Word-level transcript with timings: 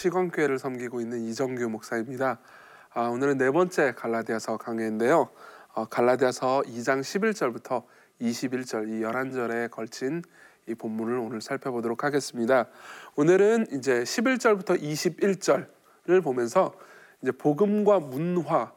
예, 0.00 0.08
아, 0.08 0.10
시건교회를 0.10 0.58
섬기고 0.58 1.00
있는 1.00 1.20
이정규 1.20 1.68
목사입니다. 1.68 2.38
아, 2.94 3.08
오늘은 3.08 3.38
네 3.38 3.50
번째 3.50 3.92
갈라디아서 3.94 4.56
강해인데요. 4.56 5.28
어, 5.74 5.84
갈라디아서 5.86 6.62
2장 6.66 7.00
11절부터 7.00 7.84
21절 8.20 8.88
이 8.88 9.02
11절에 9.02 9.70
걸친 9.70 10.22
이 10.66 10.74
본문을 10.74 11.18
오늘 11.18 11.40
살펴보도록 11.40 12.04
하겠습니다. 12.04 12.66
오늘은 13.16 13.66
이제 13.72 14.02
11절부터 14.02 14.80
21절을 14.80 16.22
보면서 16.22 16.74
이제 17.22 17.32
복음과 17.32 18.00
문화 18.00 18.72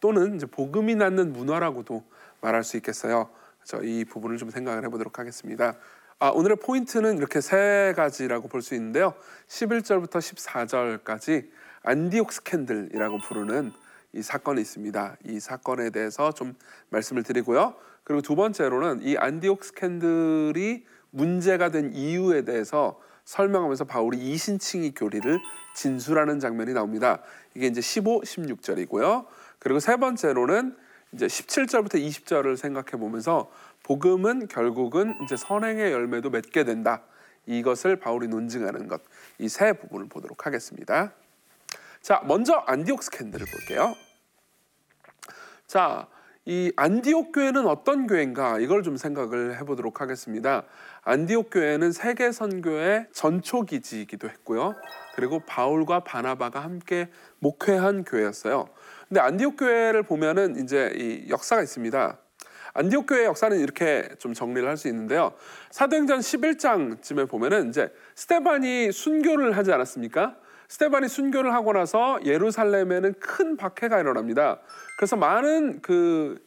또는 0.00 0.34
이제 0.34 0.46
복음이 0.46 0.96
낳는 0.96 1.32
문화라고도 1.32 2.02
말할 2.40 2.64
수 2.64 2.76
있겠어요. 2.76 3.30
그래서 3.60 3.84
이 3.84 4.04
부분을 4.04 4.38
좀 4.38 4.50
생각을 4.50 4.84
해보도록 4.84 5.18
하겠습니다. 5.18 5.74
아, 6.20 6.28
오늘의 6.28 6.58
포인트는 6.58 7.18
이렇게 7.18 7.40
세 7.40 7.92
가지라고 7.96 8.48
볼 8.48 8.62
수 8.62 8.74
있는데요. 8.74 9.14
11절부터 9.48 10.12
14절까지 10.12 11.48
안디옥 11.82 12.32
스캔들이라고 12.32 13.18
부르는 13.18 13.72
이 14.12 14.22
사건이 14.22 14.60
있습니다. 14.60 15.16
이 15.24 15.40
사건에 15.40 15.90
대해서 15.90 16.32
좀 16.32 16.54
말씀을 16.90 17.24
드리고요. 17.24 17.74
그리고 18.04 18.22
두 18.22 18.36
번째로는 18.36 19.02
이 19.02 19.16
안디옥 19.16 19.64
스캔들이 19.64 20.86
문제가 21.10 21.70
된 21.70 21.92
이유에 21.92 22.42
대해서 22.42 23.00
설명하면서 23.24 23.84
바울이 23.84 24.18
이신칭의 24.18 24.94
교리를 24.94 25.40
진술하는 25.74 26.38
장면이 26.38 26.74
나옵니다. 26.74 27.22
이게 27.54 27.66
이제 27.66 27.80
15, 27.80 28.20
16절이고요. 28.20 29.26
그리고 29.58 29.80
세 29.80 29.96
번째로는 29.96 30.76
이제 31.12 31.26
17절부터 31.26 31.94
20절을 31.94 32.56
생각해 32.56 32.92
보면서 32.92 33.50
복음은 33.84 34.48
결국은 34.48 35.14
이제 35.22 35.36
선행의 35.36 35.92
열매도 35.92 36.30
맺게 36.30 36.64
된다. 36.64 37.02
이것을 37.46 37.96
바울이 37.96 38.28
논증하는 38.28 38.88
것. 38.88 39.02
이 39.38 39.48
세 39.48 39.72
부분을 39.74 40.08
보도록 40.08 40.46
하겠습니다. 40.46 41.12
자, 42.00 42.22
먼저 42.26 42.54
안디옥 42.66 43.02
스캔들을 43.02 43.46
볼게요. 43.46 43.94
자, 45.66 46.08
이 46.46 46.72
안디옥 46.76 47.32
교회는 47.32 47.66
어떤 47.66 48.06
교회인가 48.06 48.58
이걸 48.58 48.82
좀 48.82 48.96
생각을 48.96 49.58
해보도록 49.60 50.00
하겠습니다. 50.00 50.64
안디옥 51.02 51.50
교회는 51.50 51.92
세계 51.92 52.32
선교의 52.32 53.06
전초 53.12 53.62
기지이기도 53.62 54.28
했고요. 54.28 54.74
그리고 55.14 55.40
바울과 55.40 56.00
바나바가 56.00 56.60
함께 56.60 57.08
목회한 57.38 58.04
교회였어요. 58.04 58.66
근데 59.08 59.20
안디옥 59.20 59.56
교회를 59.58 60.02
보면은 60.02 60.62
이제 60.62 60.92
이 60.96 61.30
역사가 61.30 61.62
있습니다. 61.62 62.18
안디옥 62.74 63.06
교회의 63.06 63.26
역사는 63.26 63.58
이렇게 63.60 64.08
좀 64.18 64.34
정리를 64.34 64.68
할 64.68 64.76
수 64.76 64.88
있는데요. 64.88 65.32
사도행전 65.70 66.18
11장쯤에 66.18 67.28
보면은 67.28 67.68
이제 67.68 67.92
스테반이 68.16 68.90
순교를 68.90 69.56
하지 69.56 69.72
않았습니까? 69.72 70.36
스테반이 70.68 71.08
순교를 71.08 71.54
하고 71.54 71.72
나서 71.72 72.18
예루살렘에는 72.24 73.14
큰 73.20 73.56
박해가 73.56 74.00
일어납니다. 74.00 74.60
그래서 74.98 75.14
많은 75.14 75.80
그 75.80 76.44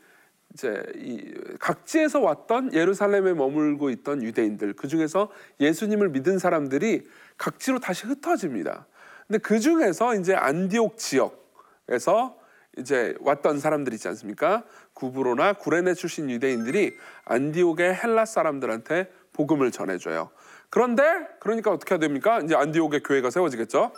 이제 0.53 0.83
이 0.95 1.33
각지에서 1.59 2.19
왔던 2.19 2.73
예루살렘에 2.73 3.33
머물고 3.33 3.89
있던 3.91 4.23
유대인들 4.23 4.73
그 4.73 4.87
중에서 4.87 5.29
예수님을 5.61 6.09
믿은 6.09 6.39
사람들이 6.39 7.03
각지로 7.37 7.79
다시 7.79 8.05
흩어집니다. 8.07 8.87
근데 9.27 9.39
그 9.39 9.59
중에서 9.59 10.15
이제 10.15 10.33
안디옥 10.35 10.97
지역에서 10.97 12.37
이제 12.77 13.15
왔던 13.21 13.59
사람들 13.59 13.93
있지 13.93 14.07
않습니까? 14.09 14.63
구브로나 14.97 15.53
구레네 15.53 15.93
출신 15.93 16.29
유대인들이 16.29 16.97
안디옥의 17.25 17.95
헬라 17.95 18.25
사람들한테 18.25 19.11
복음을 19.33 19.69
전해줘요. 19.69 20.31
그런데 20.71 21.03
그러니까 21.39 21.71
어떻게 21.71 21.93
해야 21.93 21.99
됩니까? 21.99 22.39
이제 22.39 22.55
안디옥의 22.55 23.03
교회가 23.03 23.29
세워지겠죠. 23.29 23.91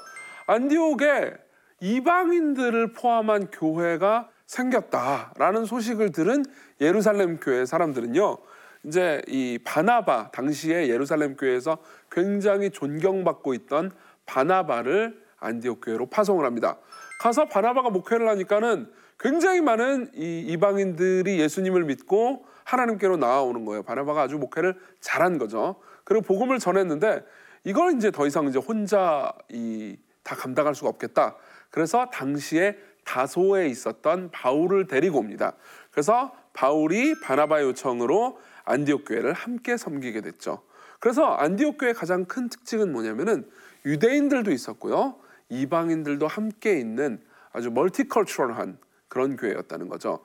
안디옥에 0.48 1.34
이방인들을 1.80 2.92
포함한 2.92 3.48
교회가 3.52 4.30
생겼다라는 4.46 5.66
소식을 5.66 6.12
들은 6.12 6.44
예루살렘 6.82 7.40
교회 7.40 7.66
사람들은요. 7.66 8.38
이제 8.84 9.22
이 9.28 9.58
바나바 9.64 10.32
당시에 10.32 10.90
예루살렘 10.90 11.38
교회에서 11.38 11.78
굉장히 12.12 12.72
존경받고 12.72 13.54
있던 13.54 13.92
바나바를 14.26 15.24
안디옥 15.40 15.82
교회로 15.86 16.08
파송을 16.08 16.46
합니다. 16.46 16.78
가서 17.20 17.46
바나바가 17.46 17.92
목회를 17.92 18.28
하니까는 18.30 18.92
굉장히 19.20 19.62
많은 19.62 20.10
이 20.16 20.40
이방인들이 20.48 21.40
예수님을 21.40 21.84
믿고 21.84 22.46
하나님께로 22.64 23.18
나아오는 23.18 23.64
거예요. 23.66 23.84
바나바가 23.84 24.24
아주 24.24 24.38
목회를 24.40 24.76
잘한 25.00 25.38
거죠. 25.38 25.76
그리고 26.04 26.24
복음을 26.24 26.58
전했는데 26.58 27.24
이걸 27.66 27.96
이제 27.96 28.10
더 28.10 28.26
이상 28.26 28.48
이제 28.48 28.58
혼자 28.58 29.32
이 29.50 29.98
다 30.30 30.36
감당할 30.36 30.76
수가 30.76 30.90
없겠다. 30.90 31.36
그래서 31.72 32.10
당시에 32.12 32.78
다소에 33.04 33.68
있었던 33.68 34.30
바울을 34.32 34.86
데리고 34.86 35.18
옵니다. 35.18 35.54
그래서 35.90 36.36
바울이 36.54 37.20
바나바의 37.22 37.66
요청으로 37.66 38.40
안디옥 38.66 39.06
교회를 39.08 39.34
함께 39.34 39.76
섬기게 39.76 40.22
됐죠. 40.22 40.62
그래서 41.00 41.26
안디옥 41.34 41.80
교회의 41.80 41.96
가장 41.96 42.26
큰 42.26 42.48
특징은 42.50 42.92
뭐냐면은 42.92 43.50
유대인들도 43.86 44.52
있었고요. 44.52 45.16
이방인들도 45.50 46.28
함께 46.28 46.80
있는 46.80 47.22
아주 47.52 47.72
멀티컬처럴한 47.72 48.78
그런 49.08 49.36
교회였다는 49.36 49.90
거죠. 49.90 50.20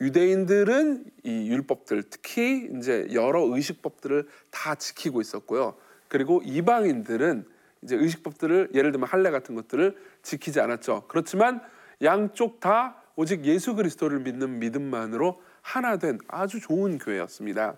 유대인들은 0.00 1.04
이 1.22 1.48
율법들 1.50 2.04
특히 2.10 2.68
이제 2.76 3.06
여러 3.12 3.42
의식법들을 3.42 4.28
다 4.50 4.74
지키고 4.74 5.20
있었고요. 5.20 5.76
그리고 6.08 6.42
이방인들은 6.44 7.46
이제 7.82 7.96
의식법들을 7.96 8.70
예를 8.74 8.92
들면 8.92 9.08
할례 9.08 9.30
같은 9.30 9.54
것들을 9.54 9.96
지키지 10.22 10.60
않았죠. 10.60 11.04
그렇지만 11.06 11.60
양쪽 12.02 12.58
다 12.60 13.02
오직 13.16 13.44
예수 13.44 13.74
그리스도를 13.74 14.20
믿는 14.20 14.58
믿음만으로 14.58 15.40
하나 15.62 15.96
된 15.98 16.18
아주 16.26 16.60
좋은 16.60 16.98
교회였습니다. 16.98 17.76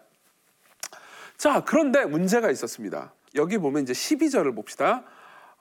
자, 1.36 1.64
그런데 1.64 2.06
문제가 2.06 2.50
있었습니다. 2.50 3.12
여기 3.34 3.58
보면 3.58 3.82
이제 3.82 3.92
12절을 3.92 4.54
봅시다. 4.54 5.04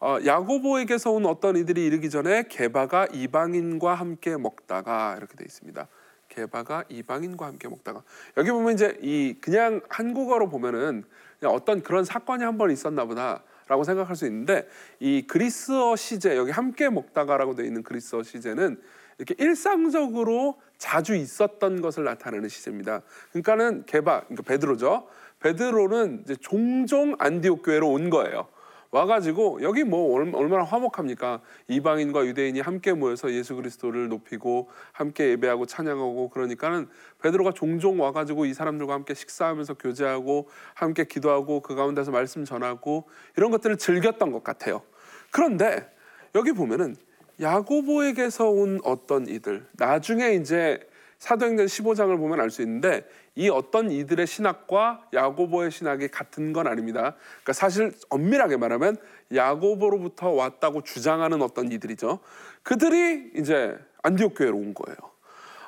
어, 0.05 0.19
야고보에게서 0.23 1.09
온 1.09 1.25
어떤 1.25 1.57
이들이 1.57 1.83
이르기 1.83 2.11
전에 2.11 2.43
게바가 2.47 3.07
이방인과 3.11 3.95
함께 3.95 4.38
먹다가 4.38 5.16
이렇게 5.17 5.35
돼 5.35 5.43
있습니다. 5.43 5.88
게바가 6.29 6.83
이방인과 6.89 7.47
함께 7.47 7.67
먹다가 7.67 8.03
여기 8.38 8.51
보면 8.51 8.75
이제 8.75 8.99
이 9.01 9.35
그냥 9.41 9.81
한국어로 9.89 10.47
보면은 10.49 11.05
그냥 11.39 11.55
어떤 11.55 11.81
그런 11.81 12.05
사건이 12.05 12.43
한 12.43 12.59
번 12.59 12.69
있었나 12.69 13.05
보다 13.05 13.41
라고 13.67 13.83
생각할 13.83 14.16
수 14.16 14.27
있는데 14.27 14.67
이 14.99 15.25
그리스어 15.25 15.95
시제 15.95 16.37
여기 16.37 16.51
함께 16.51 16.87
먹다가라고 16.87 17.55
되어 17.55 17.66
있는 17.66 17.81
그리스어 17.81 18.22
시제는 18.22 18.79
이렇게 19.17 19.33
일상적으로 19.43 20.61
자주 20.77 21.16
있었던 21.16 21.81
것을 21.81 22.03
나타내는 22.03 22.47
시제입니다. 22.47 23.01
그러니까는 23.31 23.85
게바 23.87 24.25
그러니까 24.25 24.43
베드로죠. 24.43 25.07
베드로는 25.39 26.22
이제 26.25 26.35
종종 26.35 27.16
안디옥 27.17 27.63
교회로 27.63 27.89
온 27.89 28.11
거예요. 28.11 28.47
와가지고 28.95 29.61
여기 29.61 29.83
뭐 29.83 30.16
얼마나 30.16 30.63
화목합니까? 30.63 31.41
이방인과 31.67 32.25
유대인이 32.28 32.61
함께 32.61 32.94
모여서 32.94 33.29
예수 33.33 33.53
그리스도를 33.56 34.07
높이고 34.07 34.69
함께 34.94 35.31
예배하고 35.31 35.66
찬양하고 35.66 36.29
그러니까는 36.29 36.88
베드로가 37.22 37.51
종종 37.51 38.00
와가지고 38.00 38.45
이 38.45 38.53
사람들과 38.53 38.94
함께 38.94 39.13
식사하면서 39.13 39.73
교제하고 39.73 40.47
함께 40.75 41.03
기도하고 41.03 41.59
그 41.59 41.75
가운데서 41.75 42.11
말씀 42.11 42.45
전하고 42.45 43.09
이런 43.35 43.51
것들을 43.51 43.75
즐겼던 43.78 44.31
것 44.31 44.45
같아요. 44.45 44.81
그런데 45.29 45.91
여기 46.34 46.53
보면은 46.53 46.96
야고보에게서 47.41 48.49
온 48.49 48.79
어떤 48.85 49.28
이들 49.28 49.66
나중에 49.73 50.35
이제 50.35 50.79
사도행전 51.19 51.66
15장을 51.66 52.17
보면 52.17 52.40
알 52.40 52.49
수 52.49 52.61
있는데 52.61 53.05
이 53.35 53.49
어떤 53.49 53.91
이들의 53.91 54.26
신학과 54.26 55.02
야고보의 55.14 55.70
신학이 55.70 56.08
같은 56.08 56.53
건 56.53 56.67
아닙니다. 56.67 57.16
그러니까 57.43 57.53
사실 57.53 57.91
엄밀하게 58.09 58.58
말하면 58.58 58.97
야고보로부터 59.34 60.29
왔다고 60.29 60.82
주장하는 60.82 61.41
어떤 61.41 61.72
이들이죠. 61.72 62.20
그들이 62.64 63.32
이제 63.35 63.78
안디옥 64.03 64.35
교회로 64.37 64.55
온 64.55 64.73
거예요. 64.73 64.97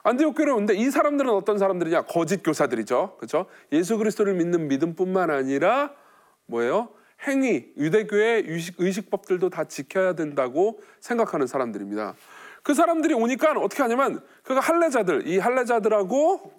안디옥 0.03 0.35
교회로 0.35 0.55
오는데 0.55 0.75
이 0.75 0.89
사람들은 0.89 1.29
어떤 1.29 1.57
사람들이냐? 1.57 2.03
거짓 2.03 2.41
교사들이죠. 2.41 3.17
그렇죠? 3.17 3.47
예수 3.73 3.97
그리스도를 3.97 4.33
믿는 4.35 4.69
믿음뿐만 4.69 5.29
아니라 5.29 5.91
뭐예요? 6.45 6.89
행위, 7.27 7.73
유대교의 7.77 8.43
의식, 8.47 8.75
의식법들도 8.77 9.49
다 9.49 9.65
지켜야 9.65 10.13
된다고 10.13 10.79
생각하는 11.01 11.47
사람들입니다. 11.47 12.13
그 12.63 12.73
사람들이 12.73 13.13
오니까 13.13 13.51
어떻게 13.51 13.81
하냐면 13.81 14.21
그가 14.43 14.61
할례자들, 14.61 15.27
이 15.27 15.39
할례자들하고 15.39 16.56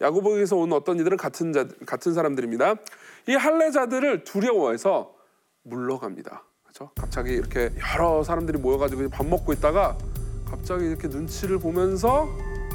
야고보에서 0.00 0.56
온 0.56 0.72
어떤 0.72 0.98
이들은 0.98 1.16
같은 1.16 1.52
자, 1.52 1.66
같은 1.86 2.14
사람들입니다. 2.14 2.76
이 3.28 3.34
할례자들을 3.34 4.24
두려워해서 4.24 5.14
물러갑니다. 5.62 6.44
그렇죠? 6.62 6.90
갑자기 6.96 7.32
이렇게 7.32 7.70
여러 7.94 8.22
사람들이 8.22 8.58
모여가지고 8.58 9.10
밥 9.10 9.26
먹고 9.26 9.52
있다가 9.52 9.98
갑자기 10.46 10.86
이렇게 10.86 11.08
눈치를 11.08 11.58
보면서 11.58 12.26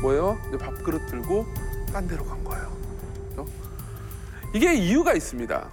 뭐예요? 0.01 0.37
이제 0.49 0.57
밥그릇 0.57 1.07
들고 1.07 1.45
딴 1.91 2.07
데로 2.07 2.23
간 2.25 2.43
거예요. 2.43 2.71
그렇죠? 3.33 3.51
이게 4.53 4.73
이유가 4.73 5.13
있습니다. 5.13 5.71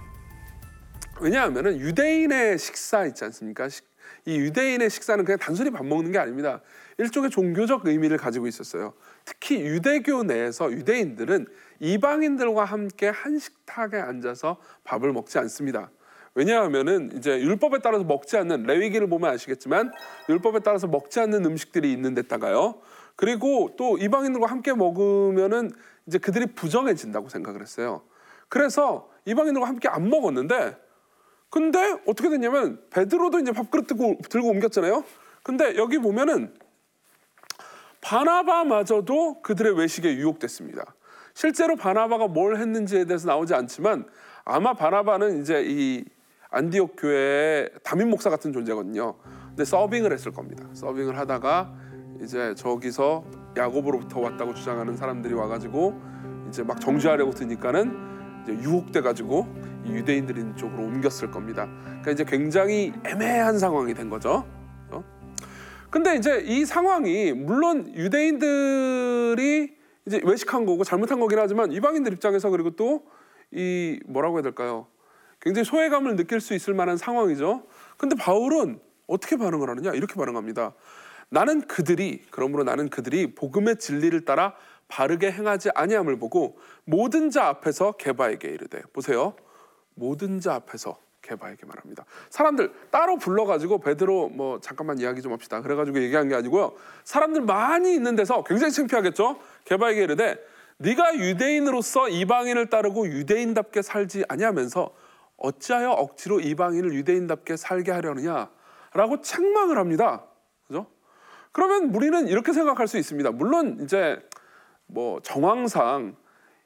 왜냐하면 1.19 1.77
유대인의 1.77 2.57
식사 2.57 3.05
있지 3.05 3.23
않습니까? 3.25 3.67
이 4.25 4.37
유대인의 4.37 4.89
식사는 4.89 5.23
그냥 5.25 5.37
단순히 5.39 5.71
밥 5.71 5.85
먹는 5.85 6.11
게 6.11 6.19
아닙니다. 6.19 6.61
일종의 6.97 7.29
종교적 7.29 7.85
의미를 7.85 8.17
가지고 8.17 8.47
있었어요. 8.47 8.93
특히 9.25 9.61
유대교 9.61 10.23
내에서 10.23 10.71
유대인들은 10.71 11.47
이방인들과 11.79 12.65
함께 12.65 13.09
한 13.09 13.39
식탁에 13.39 13.97
앉아서 13.97 14.57
밥을 14.83 15.11
먹지 15.11 15.37
않습니다. 15.39 15.89
왜냐하면은 16.35 17.11
이제 17.15 17.39
율법에 17.39 17.79
따라서 17.83 18.03
먹지 18.03 18.37
않는 18.37 18.63
레위기를 18.63 19.07
보면 19.07 19.29
아시겠지만 19.31 19.91
율법에 20.29 20.59
따라서 20.59 20.87
먹지 20.87 21.19
않는 21.19 21.45
음식들이 21.45 21.91
있는 21.91 22.15
데다가요. 22.15 22.81
그리고 23.15 23.75
또 23.77 23.97
이방인들과 23.97 24.47
함께 24.47 24.73
먹으면은 24.73 25.71
이제 26.07 26.17
그들이 26.17 26.47
부정해진다고 26.47 27.29
생각을 27.29 27.61
했어요. 27.61 28.01
그래서 28.49 29.09
이방인들과 29.25 29.67
함께 29.67 29.87
안 29.87 30.09
먹었는데 30.09 30.77
근데 31.53 31.95
어떻게 32.07 32.29
됐냐면 32.29 32.79
베드로도 32.89 33.37
이제 33.37 33.51
밥그릇 33.51 33.85
들고, 33.85 34.17
들고 34.27 34.49
옮겼잖아요. 34.49 35.03
근데 35.43 35.77
여기 35.77 35.99
보면은 35.99 36.51
바나바마저도 38.01 39.43
그들의 39.43 39.77
외식에 39.77 40.15
유혹됐습니다. 40.15 40.83
실제로 41.35 41.75
바나바가 41.75 42.27
뭘 42.27 42.57
했는지에 42.57 43.05
대해서 43.05 43.27
나오지 43.27 43.53
않지만 43.53 44.07
아마 44.45 44.73
바나바는 44.73 45.41
이제 45.41 45.63
이 45.63 46.03
안디옥 46.49 46.95
교회의 46.97 47.69
담임 47.83 48.09
목사 48.09 48.31
같은 48.31 48.51
존재거든요. 48.51 49.15
근데 49.49 49.63
서빙을 49.63 50.11
했을 50.11 50.31
겁니다. 50.31 50.67
서빙을 50.73 51.19
하다가 51.19 51.71
이제 52.23 52.55
저기서 52.55 53.25
야곱으로부터 53.55 54.21
왔다고 54.21 54.55
주장하는 54.55 54.97
사람들이 54.97 55.35
와가지고 55.35 56.01
이제 56.47 56.63
막 56.63 56.81
정죄하려고 56.81 57.29
드니까는 57.29 58.12
유혹돼 58.51 59.01
가지고 59.01 59.47
유대인들이 59.85 60.39
있는 60.41 60.57
쪽으로 60.57 60.83
옮겼을 60.83 61.31
겁니다. 61.31 61.67
그러니까 61.83 62.11
이제 62.11 62.25
굉장히 62.25 62.91
애매한 63.05 63.57
상황이 63.57 63.93
된 63.93 64.09
거죠. 64.09 64.45
어? 64.89 65.03
근데 65.89 66.15
이제 66.15 66.41
이 66.45 66.65
상황이 66.65 67.31
물론 67.33 67.93
유대인들이 67.95 69.75
이제 70.05 70.21
외식한 70.23 70.65
거고 70.65 70.83
잘못한 70.83 71.19
거긴 71.19 71.39
하지만 71.39 71.71
이방인들 71.71 72.11
입장에서 72.13 72.49
그리고 72.49 72.71
또 72.71 73.03
이 73.53 73.99
뭐라고 74.07 74.37
해야 74.37 74.41
될까요? 74.43 74.87
굉장히 75.39 75.65
소외감을 75.65 76.15
느낄 76.15 76.41
수 76.41 76.53
있을 76.53 76.73
만한 76.73 76.97
상황이죠. 76.97 77.63
근데 77.97 78.15
바울은 78.15 78.79
어떻게 79.07 79.37
반응을 79.37 79.69
하느냐? 79.69 79.91
이렇게 79.91 80.15
반응합니다. 80.15 80.73
나는 81.29 81.61
그들이 81.61 82.23
그러므로 82.31 82.63
나는 82.63 82.89
그들이 82.89 83.35
복음의 83.35 83.77
진리를 83.77 84.25
따라 84.25 84.55
바르게 84.93 85.31
행하지 85.31 85.71
아니함을 85.73 86.19
보고 86.19 86.55
모든 86.85 87.31
자 87.31 87.47
앞에서 87.47 87.93
개바에게 87.93 88.47
이르되 88.47 88.83
보세요. 88.93 89.33
모든 89.95 90.39
자 90.39 90.53
앞에서 90.53 90.99
개바에게 91.23 91.65
말합니다. 91.65 92.05
사람들 92.29 92.71
따로 92.91 93.17
불러가지고 93.17 93.79
베드로 93.79 94.29
뭐 94.29 94.59
잠깐만 94.59 94.99
이야기 94.99 95.23
좀 95.23 95.33
합시다. 95.33 95.61
그래가지고 95.63 95.99
얘기한 95.99 96.29
게 96.29 96.35
아니고요. 96.35 96.73
사람들 97.05 97.41
많이 97.41 97.95
있는 97.95 98.15
데서 98.15 98.43
굉장히 98.43 98.71
창피하겠죠. 98.71 99.39
개바에게 99.65 100.03
이르되 100.03 100.37
네가 100.77 101.15
유대인으로서 101.15 102.09
이방인을 102.09 102.69
따르고 102.69 103.07
유대인답게 103.07 103.81
살지 103.81 104.25
아니하면서 104.27 104.91
어찌하여 105.37 105.89
억지로 105.89 106.39
이방인을 106.39 106.93
유대인답게 106.93 107.57
살게 107.57 107.91
하려느냐라고 107.91 109.21
책망을 109.23 109.79
합니다. 109.79 110.25
그죠? 110.67 110.85
그러면 111.51 111.95
우리는 111.95 112.27
이렇게 112.27 112.53
생각할 112.53 112.87
수 112.87 112.99
있습니다. 112.99 113.31
물론 113.31 113.79
이제 113.81 114.19
뭐 114.93 115.19
정황상 115.21 116.15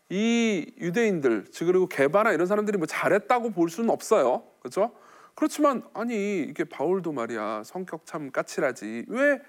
이 0.09 0.71
유대인들 0.79 1.45
즉 1.51 1.65
그리고 1.65 1.87
개바나 1.87 2.31
이런 2.31 2.47
사람들이 2.47 2.77
뭐 2.77 2.85
잘했다고 2.87 3.51
볼 3.51 3.69
수는 3.69 3.89
없어요. 3.89 4.43
그렇죠? 4.59 4.91
그렇지만 5.35 5.83
아니 5.93 6.43
이게 6.43 6.63
바울도 6.63 7.11
말이야 7.11 7.63
성격 7.65 8.05
참 8.05 8.31
까칠하지 8.31 9.05
왜 9.07 9.39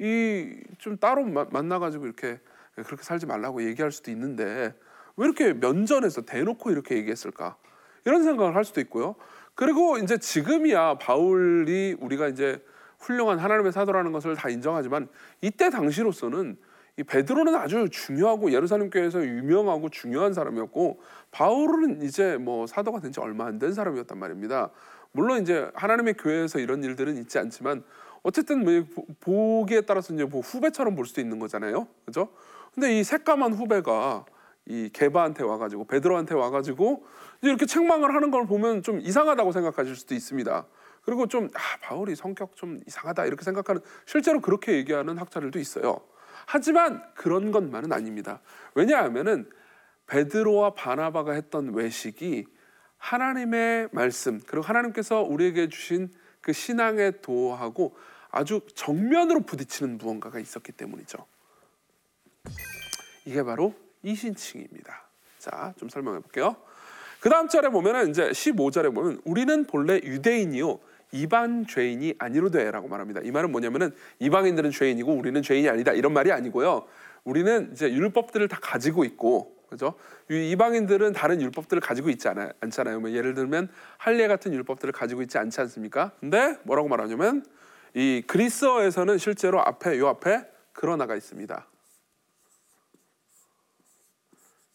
이 0.00 0.64
좀 0.78 0.96
따로 0.98 1.24
만나 1.24 1.78
가지고 1.78 2.06
이렇게 2.06 2.40
그렇게 2.74 3.02
살지 3.04 3.26
말라고 3.26 3.62
얘기할 3.62 3.92
수도 3.92 4.10
있는데 4.10 4.74
왜 5.16 5.24
이렇게 5.24 5.52
면전에서 5.52 6.22
대놓고 6.22 6.70
이렇게 6.72 6.96
얘기했을까 6.96 7.56
이런 8.04 8.24
생각을 8.24 8.56
할 8.56 8.64
수도 8.64 8.80
있고요. 8.80 9.14
그리고 9.54 9.98
이제 9.98 10.18
지금이야 10.18 10.98
바울이 10.98 11.96
우리가 12.00 12.26
이제 12.26 12.60
훌륭한 12.98 13.38
하나님의 13.38 13.70
사도라는 13.70 14.10
것을 14.10 14.34
다 14.34 14.48
인정하지만 14.48 15.08
이때 15.40 15.70
당시로서는 15.70 16.56
이 16.96 17.02
베드로는 17.02 17.54
아주 17.56 17.88
중요하고 17.90 18.52
예루살렘 18.52 18.88
교회에서 18.88 19.24
유명하고 19.24 19.88
중요한 19.88 20.32
사람이었고 20.32 21.00
바울은 21.32 22.02
이제 22.02 22.36
뭐 22.36 22.66
사도가 22.66 23.00
된 23.00 23.10
지 23.12 23.20
얼마 23.20 23.46
안 23.46 23.58
된 23.58 23.72
사람이었단 23.72 24.16
말입니다. 24.18 24.70
물론 25.12 25.42
이제 25.42 25.70
하나님의 25.74 26.14
교회에서 26.14 26.58
이런 26.60 26.82
일들은 26.84 27.16
있지 27.18 27.38
않지만 27.38 27.82
어쨌든 28.22 28.64
뭐 28.64 28.84
보기에 29.20 29.82
따라서 29.82 30.14
이제 30.14 30.24
뭐 30.24 30.40
후배처럼 30.40 30.94
볼 30.94 31.06
수도 31.06 31.20
있는 31.20 31.38
거잖아요. 31.38 31.86
그죠? 32.06 32.28
근데 32.74 32.98
이 32.98 33.04
새까만 33.04 33.52
후배가 33.54 34.24
이 34.66 34.88
게바한테 34.92 35.44
와가지고 35.44 35.84
베드로한테 35.86 36.34
와가지고 36.34 37.04
이렇게 37.42 37.66
책망을 37.66 38.14
하는 38.14 38.30
걸 38.30 38.46
보면 38.46 38.82
좀 38.82 39.00
이상하다고 39.00 39.52
생각하실 39.52 39.94
수도 39.94 40.14
있습니다. 40.14 40.66
그리고 41.04 41.26
좀 41.26 41.50
아, 41.54 41.60
바울이 41.82 42.16
성격 42.16 42.56
좀 42.56 42.80
이상하다 42.86 43.26
이렇게 43.26 43.44
생각하는 43.44 43.82
실제로 44.06 44.40
그렇게 44.40 44.72
얘기하는 44.72 45.18
학자들도 45.18 45.58
있어요. 45.58 46.00
하지만 46.46 47.02
그런 47.14 47.50
것만은 47.50 47.92
아닙니다. 47.92 48.40
왜냐하면은 48.74 49.50
베드로와 50.06 50.74
바나바가 50.74 51.32
했던 51.32 51.74
외식이 51.74 52.46
하나님의 52.98 53.88
말씀 53.92 54.40
그리고 54.46 54.64
하나님께서 54.64 55.22
우리에게 55.22 55.68
주신 55.68 56.10
그 56.40 56.52
신앙의 56.52 57.22
도하고 57.22 57.96
아주 58.30 58.60
정면으로 58.74 59.40
부딪히는 59.40 59.98
무언가가 59.98 60.38
있었기 60.38 60.72
때문이죠. 60.72 61.24
이게 63.24 63.42
바로 63.42 63.74
이신칭입니다. 64.02 65.04
자, 65.38 65.74
좀 65.78 65.88
설명해 65.88 66.20
볼게요. 66.20 66.56
그 67.20 67.30
다음 67.30 67.48
절에 67.48 67.68
보면은 67.70 68.10
이제 68.10 68.28
15절에 68.28 68.94
보면 68.94 69.20
우리는 69.24 69.64
본래 69.64 69.94
유대인이요 69.96 70.78
이반 71.14 71.64
죄인이 71.66 72.16
아니로되라고 72.18 72.88
말합니다. 72.88 73.20
이 73.22 73.30
말은 73.30 73.52
뭐냐면은 73.52 73.92
이방인들은 74.18 74.72
죄인이고 74.72 75.14
우리는 75.14 75.40
죄인이 75.40 75.68
아니다 75.68 75.92
이런 75.92 76.12
말이 76.12 76.32
아니고요. 76.32 76.86
우리는 77.22 77.70
이제 77.72 77.90
율법들을 77.90 78.48
다 78.48 78.58
가지고 78.60 79.04
있고 79.04 79.54
그죠? 79.70 79.94
이방인들은 80.28 81.12
다른 81.12 81.40
율법들을 81.40 81.80
가지고 81.80 82.10
있지 82.10 82.28
않아, 82.28 82.50
않잖아요. 82.60 83.00
뭐 83.00 83.10
예를 83.12 83.34
들면 83.34 83.68
할례 83.96 84.26
같은 84.26 84.52
율법들을 84.52 84.92
가지고 84.92 85.22
있지 85.22 85.38
않지 85.38 85.60
않습니까? 85.60 86.10
근데 86.18 86.58
뭐라고 86.64 86.88
말하냐면 86.88 87.44
이 87.94 88.22
그리스어에서는 88.26 89.18
실제로 89.18 89.60
앞에 89.60 89.98
요 89.98 90.08
앞에 90.08 90.46
그러나가 90.72 91.14
있습니다. 91.14 91.66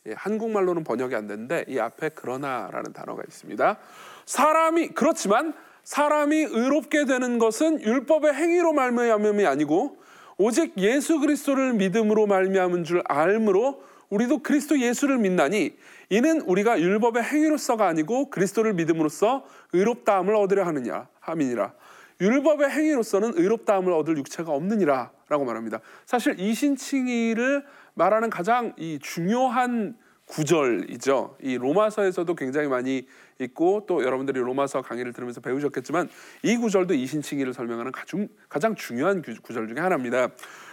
예, 0.07 0.13
한국말로는 0.13 0.85
번역이 0.85 1.13
안 1.15 1.27
되는데 1.27 1.65
이 1.67 1.79
앞에 1.79 2.09
그러나라는 2.09 2.93
단어가 2.93 3.23
있습니다. 3.27 3.77
사람이 4.25 4.89
그렇지만 4.89 5.53
사람이 5.83 6.35
의롭게 6.35 7.05
되는 7.05 7.39
것은 7.39 7.81
율법의 7.81 8.33
행위로 8.33 8.73
말미암음이 8.73 9.45
아니고 9.45 9.97
오직 10.37 10.73
예수 10.77 11.19
그리스도를 11.19 11.73
믿음으로 11.73 12.27
말미암은 12.27 12.83
줄 12.83 13.01
알므로 13.05 13.83
우리도 14.09 14.39
그리스도 14.39 14.79
예수를 14.79 15.17
믿나니 15.17 15.75
이는 16.09 16.41
우리가 16.41 16.79
율법의 16.79 17.23
행위로서가 17.23 17.87
아니고 17.87 18.29
그리스도를 18.29 18.73
믿음으로써 18.73 19.45
의롭다함을 19.73 20.35
얻으려 20.35 20.65
하느냐 20.65 21.07
함이니라. 21.19 21.73
율법의 22.21 22.69
행위로서는 22.69 23.33
의롭다함을 23.35 23.93
얻을 23.93 24.17
육체가 24.17 24.51
없느니라라고 24.51 25.45
말합니다. 25.45 25.79
사실 26.05 26.39
이 26.39 26.53
신칭의를 26.53 27.65
말하는 27.93 28.29
가장 28.29 28.73
이 28.77 28.99
중요한 29.01 29.95
구절이죠. 30.29 31.37
이 31.41 31.57
로마서에서도 31.57 32.33
굉장히 32.35 32.67
많이 32.67 33.07
있고 33.39 33.85
또 33.87 34.03
여러분들이 34.03 34.39
로마서 34.39 34.83
강의를 34.83 35.11
들으면서 35.11 35.41
배우셨겠지만 35.41 36.07
이 36.43 36.55
구절도 36.55 36.93
이신칭의를 36.93 37.53
설명하는 37.53 37.91
가장, 37.91 38.27
가장 38.47 38.75
중요한 38.75 39.23
구절 39.41 39.67
중에 39.67 39.79
하나입니다. 39.79 40.29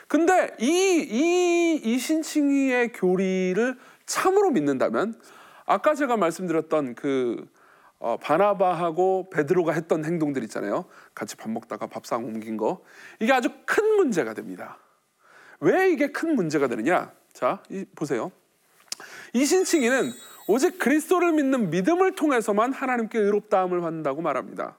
근데 0.08 0.54
이, 0.60 0.66
이 0.66 1.80
이신칭의의 1.82 2.92
교리를 2.92 3.76
참으로 4.04 4.50
믿는다면 4.50 5.18
아까 5.64 5.94
제가 5.94 6.16
말씀드렸던 6.16 6.94
그 6.94 7.46
어, 7.98 8.18
바나바하고 8.18 9.30
베드로가 9.30 9.72
했던 9.72 10.04
행동들 10.04 10.42
있잖아요. 10.44 10.84
같이 11.14 11.34
밥 11.34 11.50
먹다가 11.50 11.86
밥상 11.86 12.24
옮긴 12.24 12.58
거. 12.58 12.84
이게 13.20 13.32
아주 13.32 13.48
큰 13.64 13.96
문제가 13.96 14.34
됩니다. 14.34 14.78
왜 15.60 15.90
이게 15.90 16.08
큰 16.08 16.34
문제가 16.36 16.68
되느냐? 16.68 17.10
자, 17.32 17.62
이, 17.70 17.86
보세요. 17.94 18.30
이 19.36 19.44
신칭의는 19.44 20.14
오직 20.46 20.78
그리스도를 20.78 21.32
믿는 21.32 21.68
믿음을 21.68 22.14
통해서만 22.14 22.72
하나님께 22.72 23.18
의롭다함을 23.18 23.82
받는다고 23.82 24.22
말합니다. 24.22 24.78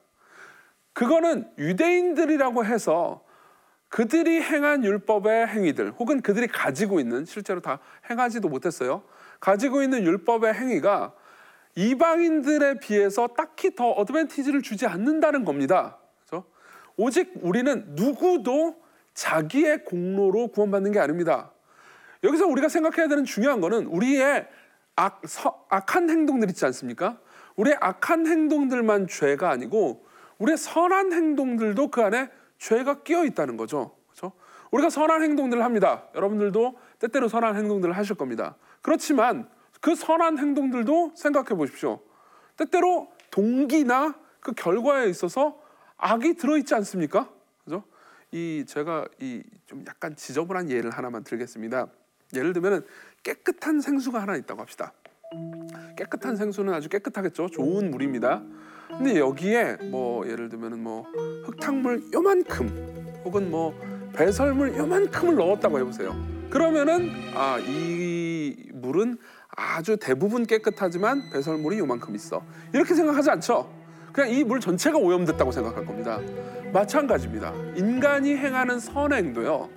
그거는 0.94 1.48
유대인들이라고 1.58 2.64
해서 2.64 3.24
그들이 3.88 4.42
행한 4.42 4.84
율법의 4.84 5.46
행위들 5.46 5.92
혹은 5.92 6.20
그들이 6.22 6.48
가지고 6.48 6.98
있는 6.98 7.24
실제로 7.24 7.60
다 7.60 7.78
행하지도 8.10 8.48
못했어요. 8.48 9.04
가지고 9.38 9.80
있는 9.80 10.02
율법의 10.02 10.52
행위가 10.54 11.14
이방인들에 11.76 12.80
비해서 12.80 13.28
딱히 13.28 13.76
더 13.76 13.92
어드밴티지를 13.92 14.62
주지 14.62 14.86
않는다는 14.86 15.44
겁니다. 15.44 15.98
그렇죠? 16.26 16.44
오직 16.96 17.32
우리는 17.42 17.84
누구도 17.90 18.74
자기의 19.14 19.84
공로로 19.84 20.48
구원받는 20.48 20.90
게 20.90 20.98
아닙니다. 20.98 21.52
여기서 22.24 22.46
우리가 22.46 22.68
생각해야 22.68 23.08
되는 23.08 23.24
중요한 23.24 23.60
거는 23.60 23.86
우리의 23.86 24.48
악, 24.96 25.22
서, 25.26 25.64
악한 25.68 26.10
행동들 26.10 26.50
있지 26.50 26.64
않습니까? 26.66 27.18
우리의 27.56 27.76
악한 27.80 28.26
행동들만 28.26 29.06
죄가 29.06 29.50
아니고 29.50 30.04
우리의 30.38 30.56
선한 30.56 31.12
행동들도 31.12 31.88
그 31.88 32.02
안에 32.02 32.30
죄가 32.58 33.02
끼어 33.02 33.24
있다는 33.24 33.56
거죠. 33.56 33.96
그렇죠? 34.08 34.32
우리가 34.70 34.90
선한 34.90 35.22
행동들을 35.22 35.62
합니다. 35.64 36.04
여러분들도 36.14 36.76
때때로 36.98 37.28
선한 37.28 37.56
행동들을 37.56 37.96
하실 37.96 38.16
겁니다. 38.16 38.56
그렇지만 38.82 39.48
그 39.80 39.94
선한 39.94 40.38
행동들도 40.38 41.12
생각해 41.14 41.50
보십시오. 41.50 42.00
때때로 42.56 43.08
동기나 43.30 44.16
그 44.40 44.52
결과에 44.52 45.08
있어서 45.08 45.60
악이 45.96 46.34
들어있지 46.34 46.74
않습니까? 46.74 47.28
그죠? 47.64 47.84
이 48.32 48.64
제가 48.66 49.06
이 49.20 49.42
좀 49.68 49.84
약간 49.86 50.16
지저분한 50.16 50.70
예를 50.70 50.90
하나만 50.90 51.24
들겠습니다. 51.24 51.88
예를 52.34 52.52
들면은 52.52 52.84
깨끗한 53.22 53.80
생수가 53.80 54.20
하나 54.20 54.36
있다고 54.36 54.60
합시다. 54.60 54.92
깨끗한 55.96 56.36
생수는 56.36 56.72
아주 56.72 56.88
깨끗하겠죠. 56.88 57.48
좋은 57.48 57.90
물입니다. 57.90 58.42
근데 58.88 59.18
여기에 59.18 59.78
뭐 59.90 60.26
예를 60.28 60.48
들면은 60.48 60.82
뭐 60.82 61.04
흙탕물 61.44 62.10
요만큼 62.14 63.20
혹은 63.24 63.50
뭐 63.50 63.74
배설물 64.14 64.76
요만큼을 64.76 65.34
넣었다고 65.36 65.78
해보세요. 65.78 66.16
그러면은 66.50 67.10
아 67.34 67.58
이 67.60 68.56
물은 68.72 69.18
아주 69.50 69.96
대부분 69.98 70.46
깨끗하지만 70.46 71.30
배설물이 71.32 71.78
요만큼 71.80 72.14
있어. 72.14 72.42
이렇게 72.72 72.94
생각하지 72.94 73.30
않죠. 73.30 73.70
그냥 74.12 74.30
이 74.30 74.44
물 74.44 74.60
전체가 74.60 74.96
오염됐다고 74.96 75.52
생각할 75.52 75.84
겁니다. 75.84 76.20
마찬가지입니다. 76.72 77.52
인간이 77.76 78.36
행하는 78.36 78.78
선행도요. 78.80 79.68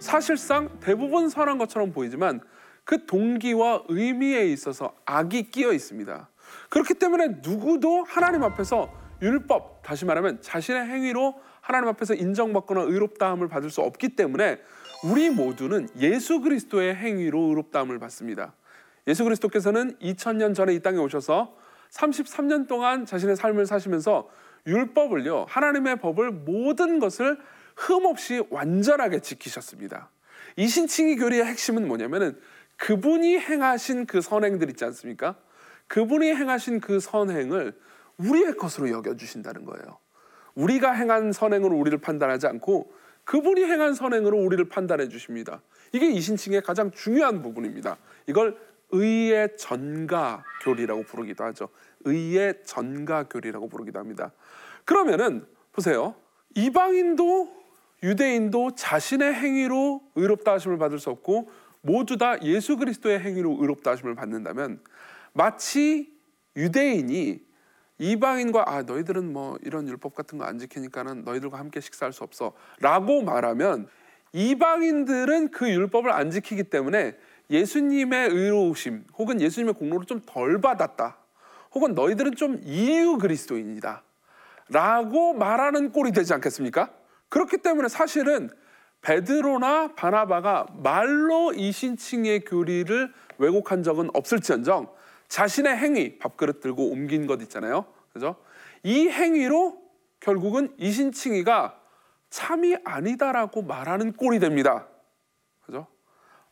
사실상 0.00 0.78
대부분 0.80 1.28
선한 1.28 1.58
것처럼 1.58 1.92
보이지만 1.92 2.40
그 2.84 3.06
동기와 3.06 3.84
의미에 3.88 4.46
있어서 4.46 4.94
악이 5.04 5.50
끼어 5.50 5.72
있습니다. 5.72 6.28
그렇기 6.70 6.94
때문에 6.94 7.40
누구도 7.42 8.04
하나님 8.04 8.42
앞에서 8.42 8.90
율법, 9.20 9.82
다시 9.82 10.04
말하면 10.04 10.40
자신의 10.40 10.86
행위로 10.86 11.34
하나님 11.60 11.88
앞에서 11.90 12.14
인정받거나 12.14 12.82
의롭다함을 12.82 13.48
받을 13.48 13.68
수 13.68 13.82
없기 13.82 14.10
때문에 14.10 14.58
우리 15.04 15.28
모두는 15.30 15.88
예수 15.98 16.40
그리스도의 16.40 16.94
행위로 16.94 17.40
의롭다함을 17.40 17.98
받습니다. 17.98 18.54
예수 19.06 19.24
그리스도께서는 19.24 19.96
2000년 19.98 20.54
전에 20.54 20.74
이 20.74 20.80
땅에 20.80 20.98
오셔서 20.98 21.54
33년 21.90 22.68
동안 22.68 23.06
자신의 23.06 23.36
삶을 23.36 23.66
사시면서 23.66 24.28
율법을요, 24.66 25.46
하나님의 25.48 25.96
법을 25.96 26.30
모든 26.30 26.98
것을 26.98 27.38
흠 27.78 28.06
없이 28.06 28.42
완전하게 28.50 29.20
지키셨습니다. 29.20 30.10
이 30.56 30.66
신칭의 30.66 31.16
교리의 31.16 31.44
핵심은 31.44 31.86
뭐냐면은 31.86 32.38
그분이 32.76 33.38
행하신 33.38 34.06
그 34.06 34.20
선행들 34.20 34.68
있지 34.70 34.84
않습니까? 34.84 35.36
그분이 35.86 36.26
행하신 36.28 36.80
그 36.80 36.98
선행을 36.98 37.78
우리의 38.16 38.56
것으로 38.56 38.90
여겨주신다는 38.90 39.64
거예요. 39.64 39.98
우리가 40.56 40.90
행한 40.90 41.32
선행으로 41.32 41.76
우리를 41.76 41.96
판단하지 41.98 42.48
않고 42.48 42.92
그분이 43.22 43.62
행한 43.62 43.94
선행으로 43.94 44.36
우리를 44.36 44.68
판단해 44.68 45.08
주십니다. 45.08 45.62
이게 45.92 46.10
이신칭의 46.10 46.62
가장 46.62 46.90
중요한 46.90 47.42
부분입니다. 47.42 47.96
이걸 48.26 48.58
의의 48.90 49.56
전가 49.56 50.44
교리라고 50.64 51.04
부르기도 51.04 51.44
하죠. 51.44 51.68
의의 52.00 52.62
전가 52.64 53.22
교리라고 53.28 53.68
부르기도 53.68 54.00
합니다. 54.00 54.32
그러면은 54.84 55.46
보세요. 55.72 56.16
이방인도 56.56 57.57
유대인도 58.02 58.74
자신의 58.74 59.34
행위로 59.34 60.02
의롭다 60.14 60.52
하심을 60.52 60.78
받을 60.78 60.98
수 60.98 61.10
없고 61.10 61.50
모두 61.80 62.16
다 62.16 62.40
예수 62.42 62.76
그리스도의 62.76 63.20
행위로 63.20 63.58
의롭다 63.60 63.92
하심을 63.92 64.14
받는다면 64.14 64.80
마치 65.32 66.12
유대인이 66.56 67.40
이방인과 67.98 68.64
아 68.66 68.82
너희들은 68.82 69.32
뭐 69.32 69.58
이런 69.62 69.88
율법 69.88 70.14
같은 70.14 70.38
거 70.38 70.44
안 70.44 70.58
지키니까는 70.58 71.24
너희들과 71.24 71.58
함께 71.58 71.80
식사할 71.80 72.12
수 72.12 72.22
없어라고 72.24 73.22
말하면 73.22 73.88
이방인들은 74.32 75.50
그 75.50 75.68
율법을 75.68 76.12
안 76.12 76.30
지키기 76.30 76.64
때문에 76.64 77.16
예수님의 77.50 78.28
의로우심 78.30 79.04
혹은 79.18 79.40
예수님의 79.40 79.74
공로를 79.74 80.06
좀 80.06 80.20
덜 80.26 80.60
받았다. 80.60 81.16
혹은 81.74 81.94
너희들은 81.94 82.34
좀 82.36 82.60
이유 82.62 83.18
그리스도인이다. 83.18 84.02
라고 84.68 85.32
말하는 85.32 85.92
꼴이 85.92 86.12
되지 86.12 86.34
않겠습니까? 86.34 86.90
그렇기 87.28 87.58
때문에 87.58 87.88
사실은 87.88 88.50
베드로나 89.00 89.94
바나바가 89.94 90.66
말로 90.82 91.52
이 91.52 91.72
신칭의 91.72 92.40
교리를 92.40 93.12
왜곡한 93.38 93.82
적은 93.82 94.10
없을지언정 94.14 94.92
자신의 95.28 95.76
행위, 95.76 96.18
밥그릇 96.18 96.60
들고 96.60 96.90
옮긴 96.90 97.26
것 97.26 97.40
있잖아요. 97.42 97.86
그죠? 98.12 98.36
이 98.82 99.08
행위로 99.08 99.80
결국은 100.20 100.74
이신칭이가 100.78 101.80
참이 102.30 102.76
아니다라고 102.84 103.62
말하는 103.62 104.12
꼴이 104.12 104.38
됩니다. 104.40 104.88
그죠? 105.64 105.86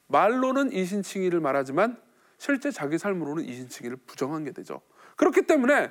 말로는 0.07 0.73
이신칭이를 0.73 1.41
말하지만 1.41 2.01
실제 2.39 2.71
자기 2.71 2.99
삶으로는 2.99 3.45
이신칭이를 3.45 3.99
부정한 4.07 4.45
게 4.45 4.53
되죠. 4.53 4.83
그렇기 5.17 5.43
때문에 5.43 5.91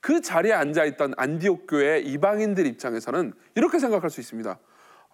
그 0.00 0.20
자리에 0.20 0.52
앉아 0.52 0.84
있던 0.84 1.14
안디옥 1.16 1.66
교회 1.68 1.98
이방인들 1.98 2.66
입장에서는 2.66 3.32
이렇게 3.54 3.78
생각할 3.78 4.10
수 4.10 4.20
있습니다. 4.20 4.58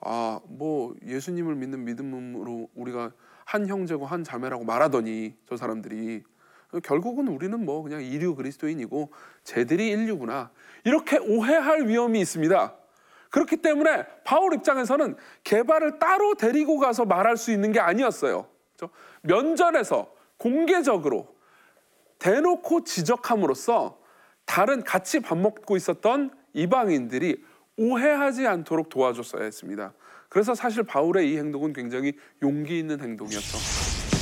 아, 0.01 0.41
뭐 0.45 0.95
예수님을 1.07 1.55
믿는 1.55 1.85
믿음으로 1.85 2.69
우리가 2.75 3.13
한 3.45 3.67
형제고 3.67 4.07
한 4.07 4.25
자매라고 4.25 4.65
말하더니 4.65 5.35
저 5.49 5.57
사람들이 5.57 6.23
결국은 6.83 7.29
우리는 7.29 7.65
뭐 7.65 7.83
그냥 7.83 8.03
이류 8.03 8.35
그리스도인이고 8.35 9.11
쟤들이 9.45 9.91
인류구나 9.91 10.51
이렇게 10.85 11.19
오해할 11.19 11.87
위험이 11.87 12.21
있습니다. 12.21 12.75
그렇기 13.31 13.59
때문에 13.59 14.07
바울 14.25 14.55
입장에서는 14.55 15.17
개발을 15.45 15.99
따로 15.99 16.35
데리고 16.35 16.79
가서 16.79 17.05
말할 17.05 17.37
수 17.37 17.51
있는 17.51 17.73
게 17.73 17.81
아니었어요. 17.81 18.47
그렇죠? 18.77 18.95
면전에서 19.23 20.13
공개적으로 20.37 21.35
대놓고 22.19 22.85
지적함으로써 22.85 23.99
다른 24.47 24.83
같이 24.83 25.21
밥 25.21 25.39
먹고 25.39 25.77
있었던 25.77 26.31
이방인들이 26.53 27.43
오해하지 27.77 28.47
않도록 28.47 28.89
도와줬어야 28.89 29.45
했습니다. 29.45 29.95
그래서 30.29 30.55
사실 30.55 30.83
바울의 30.83 31.31
이 31.31 31.39
행동은 31.39 31.73
굉장히 31.73 32.15
용기 32.43 32.79
있는 32.79 33.01
행동이었죠. 33.01 34.22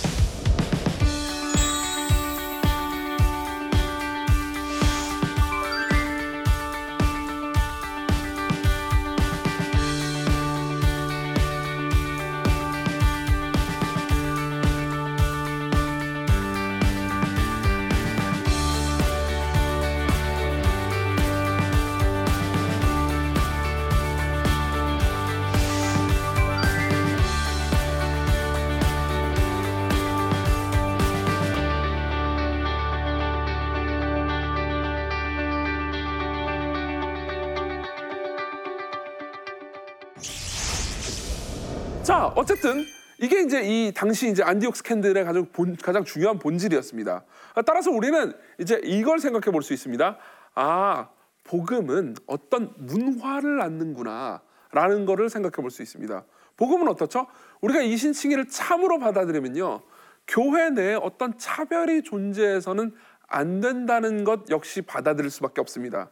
어쨌든 42.60 42.84
이게 43.18 43.40
이제 43.40 43.62
이 43.62 43.92
당시 43.92 44.30
이제 44.30 44.42
안디옥 44.42 44.76
스캔들의 44.76 45.24
가장 45.24 45.46
본, 45.50 45.76
가장 45.76 46.04
중요한 46.04 46.38
본질이었습니다. 46.38 47.24
따라서 47.64 47.90
우리는 47.90 48.32
이제 48.58 48.80
이걸 48.84 49.18
생각해 49.18 49.50
볼 49.50 49.62
수 49.62 49.72
있습니다. 49.72 50.18
아, 50.54 51.08
복음은 51.44 52.16
어떤 52.26 52.72
문화를 52.76 53.56
낳는구나라는 53.56 55.06
거를 55.06 55.30
생각해 55.30 55.56
볼 55.56 55.70
수 55.70 55.82
있습니다. 55.82 56.24
복음은 56.58 56.88
어떻죠? 56.88 57.26
우리가 57.62 57.80
이 57.80 57.96
신칭의를 57.96 58.48
참으로 58.48 58.98
받아들이면요. 58.98 59.80
교회 60.28 60.68
내에 60.70 60.94
어떤 60.94 61.38
차별이 61.38 62.02
존재해서는 62.02 62.94
안 63.26 63.60
된다는 63.60 64.24
것 64.24 64.50
역시 64.50 64.82
받아들일 64.82 65.30
수밖에 65.30 65.62
없습니다. 65.62 66.10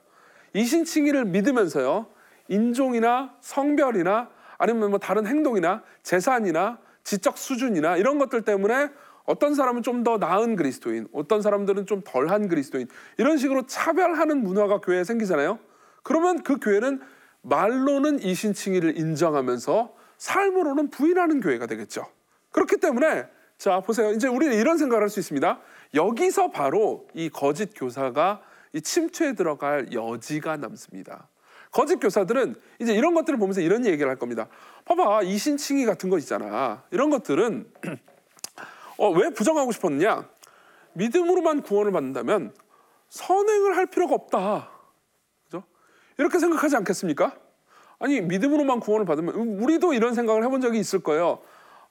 이 0.54 0.64
신칭의를 0.64 1.26
믿으면서요. 1.26 2.06
인종이나 2.48 3.36
성별이나 3.40 4.30
아니면 4.58 4.90
뭐 4.90 4.98
다른 4.98 5.26
행동이나 5.26 5.82
재산이나 6.02 6.78
지적 7.04 7.38
수준이나 7.38 7.96
이런 7.96 8.18
것들 8.18 8.42
때문에 8.42 8.90
어떤 9.24 9.54
사람은 9.54 9.82
좀 9.82 10.04
더 10.04 10.16
나은 10.18 10.56
그리스도인, 10.56 11.06
어떤 11.12 11.42
사람들은 11.42 11.86
좀 11.86 12.02
덜한 12.04 12.48
그리스도인 12.48 12.88
이런 13.18 13.36
식으로 13.36 13.66
차별하는 13.66 14.42
문화가 14.42 14.80
교회에 14.80 15.04
생기잖아요. 15.04 15.58
그러면 16.02 16.42
그 16.42 16.58
교회는 16.58 17.00
말로는 17.42 18.20
이신칭의를 18.22 18.98
인정하면서 18.98 19.94
삶으로는 20.16 20.90
부인하는 20.90 21.40
교회가 21.40 21.66
되겠죠. 21.66 22.06
그렇기 22.52 22.78
때문에 22.78 23.26
자 23.58 23.80
보세요. 23.80 24.12
이제 24.12 24.28
우리는 24.28 24.56
이런 24.56 24.78
생각을 24.78 25.02
할 25.02 25.10
수 25.10 25.20
있습니다. 25.20 25.60
여기서 25.94 26.50
바로 26.50 27.06
이 27.14 27.28
거짓 27.28 27.70
교사가 27.74 28.40
이 28.72 28.80
침투에 28.80 29.34
들어갈 29.34 29.92
여지가 29.92 30.56
남습니다. 30.58 31.28
거짓 31.70 31.96
교사들은 31.96 32.54
이제 32.80 32.94
이런 32.94 33.14
것들을 33.14 33.38
보면서 33.38 33.60
이런 33.60 33.84
얘기를 33.84 34.08
할 34.08 34.16
겁니다. 34.16 34.48
봐봐 34.84 35.22
이신칭의 35.22 35.86
같은 35.86 36.10
거 36.10 36.18
있잖아. 36.18 36.82
이런 36.90 37.10
것들은 37.10 37.70
어, 38.98 39.10
왜 39.10 39.30
부정하고 39.30 39.72
싶었느냐? 39.72 40.28
믿음으로만 40.94 41.62
구원을 41.62 41.92
받는다면 41.92 42.54
선행을 43.08 43.76
할 43.76 43.86
필요가 43.86 44.14
없다. 44.14 44.70
그죠? 45.44 45.62
이렇게 46.18 46.38
생각하지 46.38 46.76
않겠습니까? 46.76 47.36
아니 47.98 48.20
믿음으로만 48.20 48.80
구원을 48.80 49.06
받으면 49.06 49.34
우리도 49.34 49.92
이런 49.92 50.14
생각을 50.14 50.44
해본 50.44 50.60
적이 50.60 50.78
있을 50.78 51.00
거예요. 51.00 51.40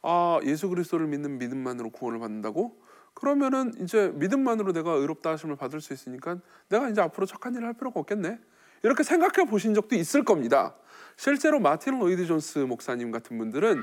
아 0.02 0.40
예수 0.44 0.70
그리스도를 0.70 1.08
믿는 1.08 1.38
믿음만으로 1.38 1.90
구원을 1.92 2.20
받는다고? 2.20 2.78
그러면은 3.14 3.74
이제 3.82 4.12
믿음만으로 4.16 4.74
내가 4.74 4.92
의롭다 4.92 5.32
하심을 5.32 5.56
받을 5.56 5.82
수 5.82 5.92
있으니까 5.94 6.38
내가 6.70 6.88
이제 6.90 7.02
앞으로 7.02 7.26
착한 7.26 7.56
일을 7.56 7.66
할 7.66 7.74
필요가 7.74 8.00
없겠네. 8.00 8.40
이렇게 8.84 9.04
생각해 9.04 9.50
보신 9.50 9.74
적도 9.74 9.96
있을 9.96 10.24
겁니다. 10.24 10.76
실제로 11.16 11.60
마틴 11.60 12.00
로이드 12.00 12.26
존스 12.26 12.60
목사님 12.60 13.12
같은 13.12 13.38
분들은 13.38 13.82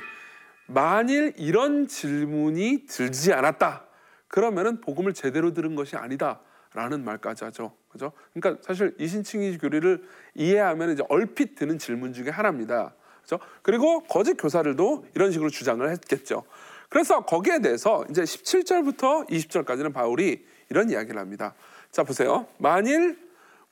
만일 0.67 1.35
이런 1.37 1.89
질문이 1.89 2.87
들지 2.87 3.33
않았다. 3.33 3.85
그러면은 4.29 4.81
복음을 4.81 5.13
제대로 5.13 5.53
들은 5.53 5.75
것이 5.75 5.97
아니다 5.97 6.41
라는 6.73 7.05
말까지 7.05 7.45
하죠. 7.45 7.77
그죠? 7.89 8.13
그러니까 8.33 8.61
사실 8.65 8.95
이신칭의 8.99 9.59
교리를 9.59 10.03
이해하면 10.35 10.93
이제 10.93 11.05
얼핏 11.09 11.55
드는 11.55 11.79
질문 11.79 12.13
중에 12.13 12.31
하나입니다. 12.31 12.95
그죠? 13.23 13.39
그리고 13.63 14.01
거짓 14.05 14.35
교사들도 14.35 15.07
이런 15.15 15.31
식으로 15.31 15.51
주장을 15.51 15.89
했겠죠. 15.89 16.45
그래서 16.89 17.25
거기에 17.25 17.61
대해서 17.61 18.05
이제 18.11 18.23
17절부터 18.23 19.29
20절까지는 19.29 19.93
바울이 19.93 20.45
이런 20.69 20.91
이야기를 20.91 21.21
합니다. 21.21 21.55
자, 21.91 22.03
보세요. 22.03 22.47
만일 22.59 23.24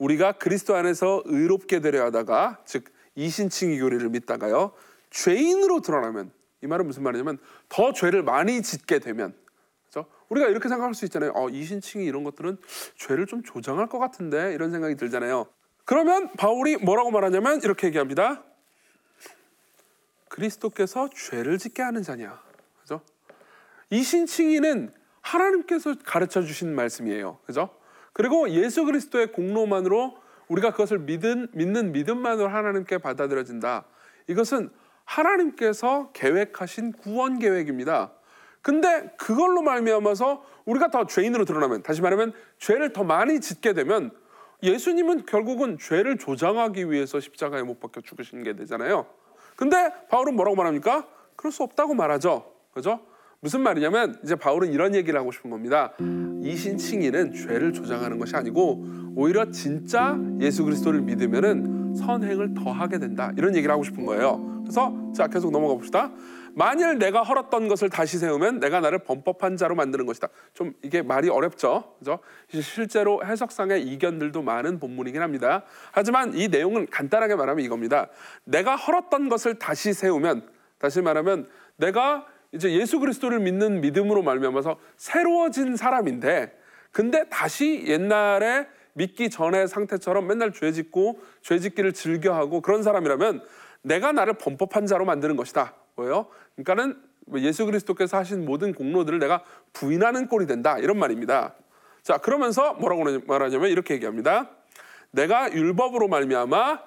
우리가 0.02 0.32
그리스도 0.32 0.74
안에서 0.74 1.22
의롭게 1.26 1.80
되려 1.80 2.04
하다가 2.06 2.62
즉 2.64 2.84
이신칭의 3.14 3.78
교리를 3.78 4.08
믿다가요. 4.08 4.72
죄인으로 5.10 5.80
드러나면 5.80 6.32
이 6.62 6.66
말은 6.66 6.86
무슨 6.86 7.04
말이냐면 7.04 7.38
더 7.68 7.92
죄를 7.92 8.24
많이 8.24 8.62
짓게 8.62 8.98
되면 8.98 9.32
그렇죠? 9.88 10.10
우리가 10.28 10.48
이렇게 10.48 10.68
생각할 10.68 10.94
수 10.94 11.04
있잖아요. 11.04 11.32
어, 11.36 11.48
이신칭이 11.48 12.04
이런 12.04 12.24
것들은 12.24 12.58
죄를 12.96 13.26
좀 13.26 13.44
조장할 13.44 13.88
것 13.88 14.00
같은데 14.00 14.54
이런 14.54 14.72
생각이 14.72 14.96
들잖아요. 14.96 15.46
그러면 15.84 16.32
바울이 16.32 16.78
뭐라고 16.78 17.12
말하냐면 17.12 17.60
이렇게 17.62 17.86
얘기합니다. 17.86 18.42
그리스도께서 20.28 21.10
죄를 21.14 21.58
짓게 21.58 21.80
하는 21.80 22.02
자냐. 22.02 22.40
그죠? 22.80 23.02
이신칭이는 23.90 24.92
하나님께서 25.20 25.94
가르쳐 26.04 26.42
주신 26.42 26.74
말씀이에요. 26.74 27.38
그죠? 27.44 27.70
그리고 28.12 28.50
예수 28.50 28.84
그리스도의 28.84 29.32
공로만으로 29.32 30.16
우리가 30.48 30.72
그것을 30.72 30.98
믿은, 30.98 31.48
믿는 31.52 31.92
믿음만으로 31.92 32.48
하나님께 32.48 32.98
받아들여진다. 32.98 33.84
이것은 34.28 34.70
하나님께서 35.04 36.10
계획하신 36.12 36.92
구원 36.92 37.38
계획입니다. 37.38 38.12
근데 38.60 39.12
그걸로 39.18 39.62
말미암아서 39.62 40.44
우리가 40.64 40.88
더 40.88 41.06
죄인으로 41.06 41.44
드러나면 41.44 41.82
다시 41.82 42.00
말하면 42.00 42.32
죄를 42.58 42.92
더 42.92 43.02
많이 43.02 43.40
짓게 43.40 43.72
되면 43.72 44.12
예수님은 44.62 45.26
결국은 45.26 45.78
죄를 45.78 46.18
조장하기 46.18 46.90
위해서 46.90 47.18
십자가에 47.18 47.62
못 47.62 47.80
박혀 47.80 48.00
죽으신 48.00 48.44
게 48.44 48.54
되잖아요. 48.54 49.06
근데 49.56 49.92
바울은 50.08 50.36
뭐라고 50.36 50.56
말합니까? 50.56 51.08
그럴 51.34 51.50
수 51.50 51.64
없다고 51.64 51.94
말하죠. 51.94 52.52
그죠? 52.72 53.00
무슨 53.42 53.62
말이냐면 53.62 54.16
이제 54.22 54.36
바울은 54.36 54.72
이런 54.72 54.94
얘기를 54.94 55.18
하고 55.18 55.32
싶은 55.32 55.50
겁니다. 55.50 55.92
이 56.42 56.56
신칭의는 56.56 57.34
죄를 57.34 57.72
조장하는 57.72 58.20
것이 58.20 58.36
아니고 58.36 58.84
오히려 59.16 59.50
진짜 59.50 60.16
예수 60.40 60.64
그리스도를 60.64 61.00
믿으면은 61.00 61.96
선행을 61.96 62.54
더 62.54 62.70
하게 62.70 63.00
된다. 63.00 63.32
이런 63.36 63.56
얘기를 63.56 63.72
하고 63.72 63.82
싶은 63.82 64.06
거예요. 64.06 64.62
그래서 64.62 64.94
자 65.12 65.26
계속 65.26 65.50
넘어가 65.50 65.74
봅시다. 65.74 66.12
만일 66.54 66.98
내가 66.98 67.22
헐었던 67.22 67.66
것을 67.66 67.90
다시 67.90 68.16
세우면 68.18 68.60
내가 68.60 68.78
나를 68.78 69.00
범법한 69.00 69.56
자로 69.56 69.74
만드는 69.74 70.06
것이다. 70.06 70.28
좀 70.54 70.72
이게 70.82 71.02
말이 71.02 71.28
어렵죠. 71.28 71.94
그죠? 71.98 72.20
실제로 72.48 73.24
해석상의 73.24 73.82
이견들도 73.88 74.40
많은 74.40 74.78
본문이긴 74.78 75.20
합니다. 75.20 75.64
하지만 75.90 76.32
이 76.34 76.46
내용은 76.46 76.86
간단하게 76.88 77.34
말하면 77.34 77.64
이겁니다. 77.64 78.06
내가 78.44 78.76
헐었던 78.76 79.28
것을 79.28 79.58
다시 79.58 79.92
세우면 79.92 80.46
다시 80.78 81.02
말하면 81.02 81.48
내가 81.76 82.26
이제 82.52 82.72
예수 82.72 83.00
그리스도를 83.00 83.40
믿는 83.40 83.80
믿음으로 83.80 84.22
말미암아서 84.22 84.78
새로워진 84.96 85.76
사람인데 85.76 86.58
근데 86.90 87.24
다시 87.28 87.84
옛날에 87.86 88.66
믿기 88.92 89.30
전의 89.30 89.68
상태처럼 89.68 90.26
맨날 90.26 90.52
죄 90.52 90.70
짓고 90.70 91.20
죄 91.40 91.58
짓기를 91.58 91.92
즐겨하고 91.92 92.60
그런 92.60 92.82
사람이라면 92.82 93.42
내가 93.82 94.12
나를 94.12 94.34
범법한 94.34 94.86
자로 94.86 95.04
만드는 95.06 95.36
것이다. 95.36 95.74
뭐예요? 95.96 96.26
그러니까는 96.54 97.00
예수 97.36 97.64
그리스도께서 97.64 98.18
하신 98.18 98.44
모든 98.44 98.74
공로들을 98.74 99.18
내가 99.18 99.42
부인하는 99.72 100.28
꼴이 100.28 100.46
된다. 100.46 100.78
이런 100.78 100.98
말입니다. 100.98 101.54
자, 102.02 102.18
그러면서 102.18 102.74
뭐라고 102.74 103.04
말하냐면 103.26 103.70
이렇게 103.70 103.94
얘기합니다. 103.94 104.50
내가 105.10 105.52
율법으로 105.52 106.08
말미암아 106.08 106.82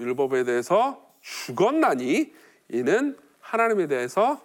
율법에 0.00 0.44
대해서 0.44 1.12
죽었나니 1.20 2.32
이는 2.68 3.16
하나님에 3.40 3.86
대해서 3.86 4.40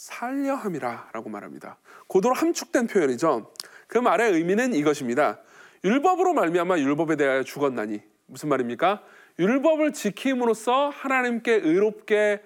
살려 0.00 0.54
함이라 0.54 1.10
라고 1.12 1.28
말합니다. 1.28 1.76
고도로 2.06 2.34
함축된 2.34 2.86
표현이죠. 2.86 3.52
그 3.86 3.98
말의 3.98 4.32
의미는 4.32 4.72
이것입니다. 4.72 5.40
율법으로 5.84 6.32
말미암아 6.32 6.78
율법에 6.78 7.16
대하여 7.16 7.42
죽었나니 7.42 8.00
무슨 8.24 8.48
말입니까? 8.48 9.02
율법을 9.38 9.92
지킴으로써 9.92 10.88
하나님께 10.88 11.52
의롭게 11.52 12.42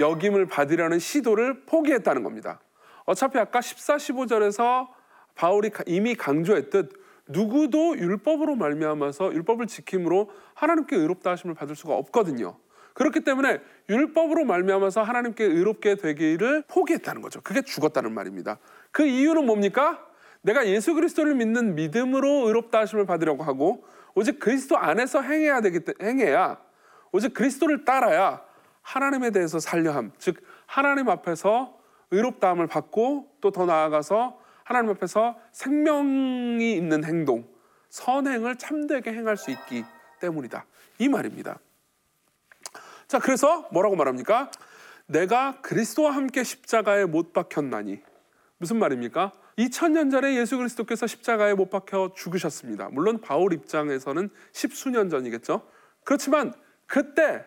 여김을 0.00 0.48
받으려는 0.48 0.98
시도를 0.98 1.64
포기했다는 1.64 2.24
겁니다. 2.24 2.60
어차피 3.06 3.38
아까 3.38 3.62
14, 3.62 3.96
15절에서 3.96 4.88
바울이 5.34 5.70
이미 5.86 6.14
강조했듯 6.14 6.92
누구도 7.28 7.96
율법으로 7.96 8.54
말미암아서 8.56 9.32
율법을 9.32 9.66
지킴으로 9.66 10.30
하나님께 10.52 10.96
의롭다 10.96 11.30
하심을 11.30 11.54
받을 11.54 11.74
수가 11.74 11.94
없거든요. 11.94 12.58
그렇기 12.94 13.20
때문에 13.20 13.60
율법으로 13.88 14.44
말미암아서 14.44 15.02
하나님께 15.02 15.44
의롭게 15.44 15.96
되기를 15.96 16.64
포기했다는 16.68 17.22
거죠. 17.22 17.40
그게 17.40 17.62
죽었다는 17.62 18.12
말입니다. 18.12 18.58
그 18.90 19.04
이유는 19.04 19.46
뭡니까? 19.46 20.06
내가 20.42 20.66
예수 20.66 20.94
그리스도를 20.94 21.34
믿는 21.34 21.74
믿음으로 21.74 22.48
의롭다 22.48 22.80
하심을 22.80 23.06
받으려고 23.06 23.42
하고 23.44 23.84
오직 24.14 24.38
그리스도 24.38 24.76
안에서 24.76 25.22
행해야 25.22 25.60
되기 25.60 25.80
행해야 26.02 26.58
오직 27.12 27.32
그리스도를 27.32 27.84
따라야 27.84 28.42
하나님에 28.82 29.30
대해서 29.30 29.60
살려함 29.60 30.12
즉 30.18 30.42
하나님 30.66 31.08
앞에서 31.08 31.78
의롭다함을 32.10 32.66
받고 32.66 33.28
또 33.40 33.50
더 33.52 33.64
나아가서 33.66 34.38
하나님 34.64 34.90
앞에서 34.90 35.38
생명이 35.52 36.74
있는 36.74 37.04
행동 37.04 37.46
선행을 37.88 38.56
참되게 38.56 39.12
행할 39.12 39.36
수 39.36 39.50
있기 39.50 39.84
때문이다 40.20 40.66
이 40.98 41.08
말입니다. 41.08 41.58
자 43.12 43.18
그래서 43.18 43.68
뭐라고 43.72 43.94
말합니까? 43.94 44.50
내가 45.04 45.60
그리스도와 45.60 46.12
함께 46.12 46.42
십자가에 46.42 47.04
못 47.04 47.34
박혔나니 47.34 48.00
무슨 48.56 48.78
말입니까? 48.78 49.32
2000년 49.58 50.10
전에 50.10 50.34
예수 50.36 50.56
그리스도께서 50.56 51.06
십자가에 51.06 51.52
못 51.52 51.68
박혀 51.68 52.14
죽으셨습니다. 52.16 52.88
물론 52.88 53.20
바울 53.20 53.52
입장에서는 53.52 54.30
십수년 54.52 55.10
전이겠죠. 55.10 55.68
그렇지만 56.04 56.54
그때 56.86 57.44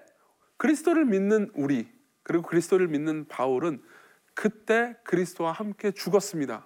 그리스도를 0.57 1.03
믿는 1.03 1.49
우리 1.55 1.87
그리고 2.21 2.43
그리스도를 2.43 2.87
믿는 2.87 3.27
바울은 3.27 3.81
그때 4.35 4.95
그리스도와 5.03 5.51
함께 5.51 5.89
죽었습니다. 5.89 6.63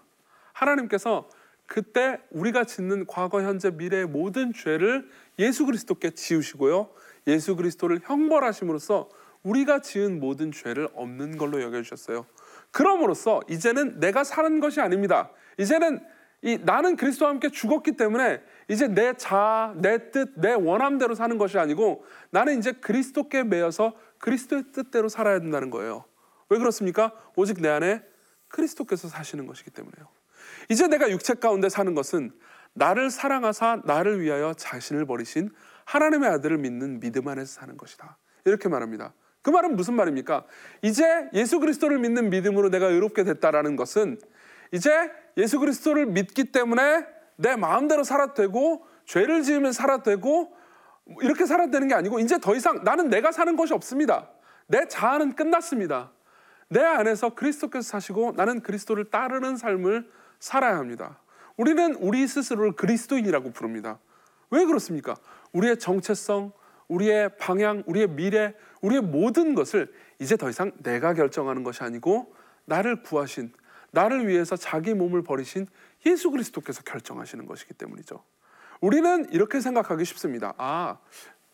하나님께서 0.51 1.29
그때 1.67 2.19
우리가 2.31 2.65
짓는 2.65 3.05
과거, 3.05 3.43
현재, 3.43 3.69
미래의 3.69 4.07
모든 4.07 4.51
죄를 4.51 5.07
예수 5.37 5.65
그리스도께 5.65 6.09
지우시고요. 6.09 6.89
예수 7.27 7.55
그리스도를 7.55 7.99
형벌하심으로써 8.03 9.09
우리가 9.43 9.79
지은 9.79 10.19
모든 10.19 10.51
죄를 10.51 10.89
없는 10.93 11.37
걸로 11.37 11.61
여겨주셨어요. 11.61 12.25
그럼으로써 12.71 13.41
이제는 13.49 13.99
내가 13.99 14.23
사는 14.23 14.59
것이 14.59 14.81
아닙니다. 14.81 15.31
이제는 15.57 15.99
이 16.41 16.57
나는 16.61 16.95
그리스도와 16.95 17.31
함께 17.31 17.49
죽었기 17.49 17.93
때문에 17.93 18.41
이제 18.69 18.87
내 18.87 19.13
자아, 19.13 19.73
내 19.77 20.11
뜻, 20.11 20.31
내 20.35 20.53
원함대로 20.53 21.15
사는 21.15 21.37
것이 21.37 21.57
아니고 21.57 22.05
나는 22.29 22.59
이제 22.59 22.71
그리스도께 22.71 23.43
매여서 23.43 23.93
그리스도의 24.19 24.65
뜻대로 24.71 25.09
살아야 25.09 25.39
된다는 25.39 25.69
거예요. 25.69 26.05
왜 26.49 26.57
그렇습니까? 26.57 27.11
오직 27.35 27.61
내 27.61 27.69
안에 27.69 28.03
그리스도께서 28.47 29.07
사시는 29.09 29.47
것이기 29.47 29.71
때문에요. 29.71 30.07
이제 30.69 30.87
내가 30.87 31.09
육체 31.09 31.33
가운데 31.33 31.67
사는 31.69 31.93
것은 31.93 32.31
나를 32.73 33.09
사랑하사 33.09 33.81
나를 33.85 34.21
위하여 34.21 34.53
자신을 34.53 35.05
버리신 35.05 35.49
하나님의 35.89 36.29
아들을 36.29 36.59
믿는 36.59 36.99
믿음 36.99 37.27
안에서 37.27 37.61
사는 37.61 37.75
것이다. 37.75 38.17
이렇게 38.45 38.69
말합니다. 38.69 39.13
그 39.41 39.49
말은 39.49 39.75
무슨 39.75 39.95
말입니까? 39.95 40.45
이제 40.83 41.29
예수 41.33 41.59
그리스도를 41.59 41.97
믿는 41.97 42.29
믿음으로 42.29 42.69
내가 42.69 42.87
의롭게 42.87 43.23
됐다라는 43.23 43.75
것은 43.75 44.19
이제 44.71 45.11
예수 45.37 45.59
그리스도를 45.59 46.05
믿기 46.05 46.51
때문에 46.51 47.07
내 47.37 47.55
마음대로 47.55 48.03
살아도 48.03 48.35
되고 48.35 48.85
죄를 49.05 49.41
지으면 49.41 49.71
살아도 49.71 50.03
되고 50.03 50.55
이렇게 51.21 51.47
살아야 51.47 51.71
되는 51.71 51.87
게 51.87 51.95
아니고 51.95 52.19
이제 52.19 52.37
더 52.37 52.55
이상 52.55 52.83
나는 52.83 53.09
내가 53.09 53.31
사는 53.31 53.55
것이 53.55 53.73
없습니다. 53.73 54.29
내 54.67 54.87
자아는 54.87 55.33
끝났습니다. 55.33 56.11
내 56.67 56.83
안에서 56.83 57.33
그리스도께서 57.33 57.89
사시고 57.89 58.33
나는 58.35 58.61
그리스도를 58.61 59.09
따르는 59.09 59.57
삶을 59.57 60.07
살아야 60.39 60.77
합니다. 60.77 61.19
우리는 61.57 61.95
우리 61.95 62.27
스스로를 62.27 62.73
그리스도인이라고 62.73 63.53
부릅니다. 63.53 63.97
왜 64.51 64.65
그렇습니까? 64.65 65.15
우리의 65.53 65.77
정체성, 65.79 66.51
우리의 66.87 67.37
방향, 67.37 67.83
우리의 67.85 68.07
미래, 68.09 68.53
우리의 68.81 69.01
모든 69.01 69.53
것을 69.55 69.93
이제 70.19 70.35
더 70.35 70.49
이상 70.49 70.71
내가 70.83 71.13
결정하는 71.13 71.63
것이 71.63 71.83
아니고 71.83 72.33
나를 72.65 73.03
구하신, 73.03 73.53
나를 73.91 74.27
위해서 74.27 74.55
자기 74.55 74.93
몸을 74.93 75.23
버리신 75.23 75.67
예수 76.05 76.31
그리스도께서 76.31 76.83
결정하시는 76.83 77.45
것이기 77.45 77.73
때문이죠. 77.73 78.23
우리는 78.81 79.27
이렇게 79.31 79.59
생각하기 79.59 80.05
쉽습니다. 80.05 80.53
아, 80.57 80.97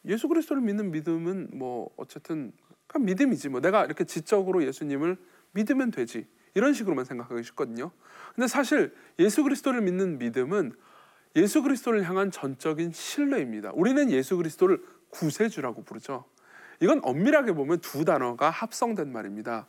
예수 0.05 0.27
그리스도를 0.27 0.61
믿는 0.61 0.91
믿음은 0.91 1.49
뭐 1.53 1.89
어쨌든 1.97 2.51
믿음이지 2.97 3.49
뭐 3.49 3.59
내가 3.61 3.85
이렇게 3.85 4.03
지적으로 4.03 4.63
예수님을 4.63 5.17
믿으면 5.51 5.91
되지 5.91 6.27
이런 6.53 6.73
식으로만 6.73 7.05
생각하기 7.05 7.43
쉽거든요. 7.43 7.91
근데 8.35 8.47
사실 8.47 8.95
예수 9.19 9.43
그리스도를 9.43 9.81
믿는 9.81 10.17
믿음은 10.19 10.73
예수 11.35 11.61
그리스도를 11.61 12.07
향한 12.07 12.31
전적인 12.31 12.91
신뢰입니다. 12.93 13.71
우리는 13.73 14.09
예수 14.11 14.37
그리스도를 14.37 14.81
구세주라고 15.09 15.83
부르죠. 15.83 16.25
이건 16.79 17.01
엄밀하게 17.03 17.53
보면 17.53 17.79
두 17.79 18.05
단어가 18.05 18.49
합성된 18.49 19.11
말입니다. 19.11 19.67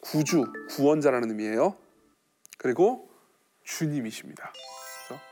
구주, 0.00 0.44
구원자라는 0.70 1.30
의미예요. 1.30 1.76
그리고 2.58 3.10
주님이십니다. 3.64 4.52
그렇죠? 5.06 5.22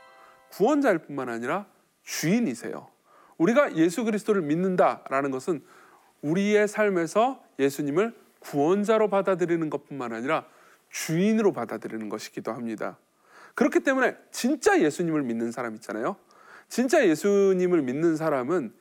구원자일 0.51 0.99
뿐만 0.99 1.29
아니라 1.29 1.65
주인이세요. 2.03 2.89
우리가 3.37 3.75
예수 3.75 4.03
그리스도를 4.03 4.41
믿는다라는 4.41 5.31
것은 5.31 5.63
우리의 6.21 6.67
삶에서 6.67 7.43
예수님을 7.59 8.15
구원자로 8.39 9.09
받아들이는 9.09 9.69
것뿐만 9.69 10.13
아니라 10.13 10.45
주인으로 10.89 11.53
받아들이는 11.53 12.09
것이기도 12.09 12.51
합니다. 12.53 12.97
그렇기 13.55 13.81
때문에 13.81 14.17
진짜 14.31 14.79
예수님을 14.79 15.23
믿는 15.23 15.51
사람 15.51 15.75
있잖아요. 15.75 16.15
진짜 16.69 17.05
예수님을 17.05 17.81
믿는 17.81 18.15
사람은 18.15 18.73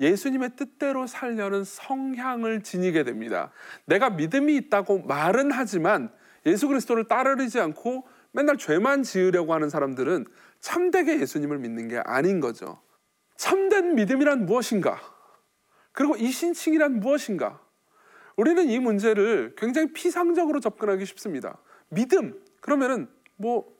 예수님의 0.00 0.56
뜻대로 0.56 1.06
살려는 1.06 1.64
성향을 1.64 2.62
지니게 2.62 3.04
됩니다. 3.04 3.50
내가 3.84 4.10
믿음이 4.10 4.56
있다고 4.56 5.02
말은 5.02 5.52
하지만 5.52 6.10
예수 6.46 6.68
그리스도를 6.68 7.04
따르지 7.04 7.60
않고 7.60 8.06
맨날 8.32 8.56
죄만 8.56 9.02
지으려고 9.02 9.52
하는 9.52 9.68
사람들은 9.68 10.26
참되게 10.60 11.20
예수님을 11.20 11.58
믿는 11.58 11.88
게 11.88 11.98
아닌 11.98 12.40
거죠. 12.40 12.80
참된 13.36 13.94
믿음이란 13.94 14.46
무엇인가? 14.46 15.00
그리고 15.92 16.16
이 16.16 16.30
신칭이란 16.30 17.00
무엇인가? 17.00 17.60
우리는 18.36 18.68
이 18.68 18.78
문제를 18.78 19.54
굉장히 19.56 19.92
피상적으로 19.92 20.60
접근하기 20.60 21.04
쉽습니다. 21.04 21.58
믿음 21.88 22.40
그러면은 22.60 23.08
뭐 23.36 23.70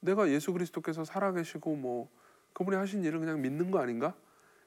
내가 0.00 0.28
예수 0.28 0.52
그리스도께서 0.52 1.04
살아계시고 1.04 1.76
뭐 1.76 2.08
그분이 2.52 2.76
하신 2.76 3.04
일을 3.04 3.20
그냥 3.20 3.40
믿는 3.40 3.70
거 3.70 3.80
아닌가? 3.80 4.14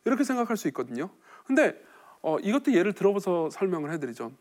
이렇게 0.06 0.24
생각할 0.24 0.58
수 0.58 0.68
있거든요. 0.70 1.10
근데 1.46 1.82
어, 2.22 2.38
이것도 2.40 2.74
예를 2.74 2.94
들어서 2.94 3.50
설명을 3.50 3.92
해드리죠. 3.94 4.32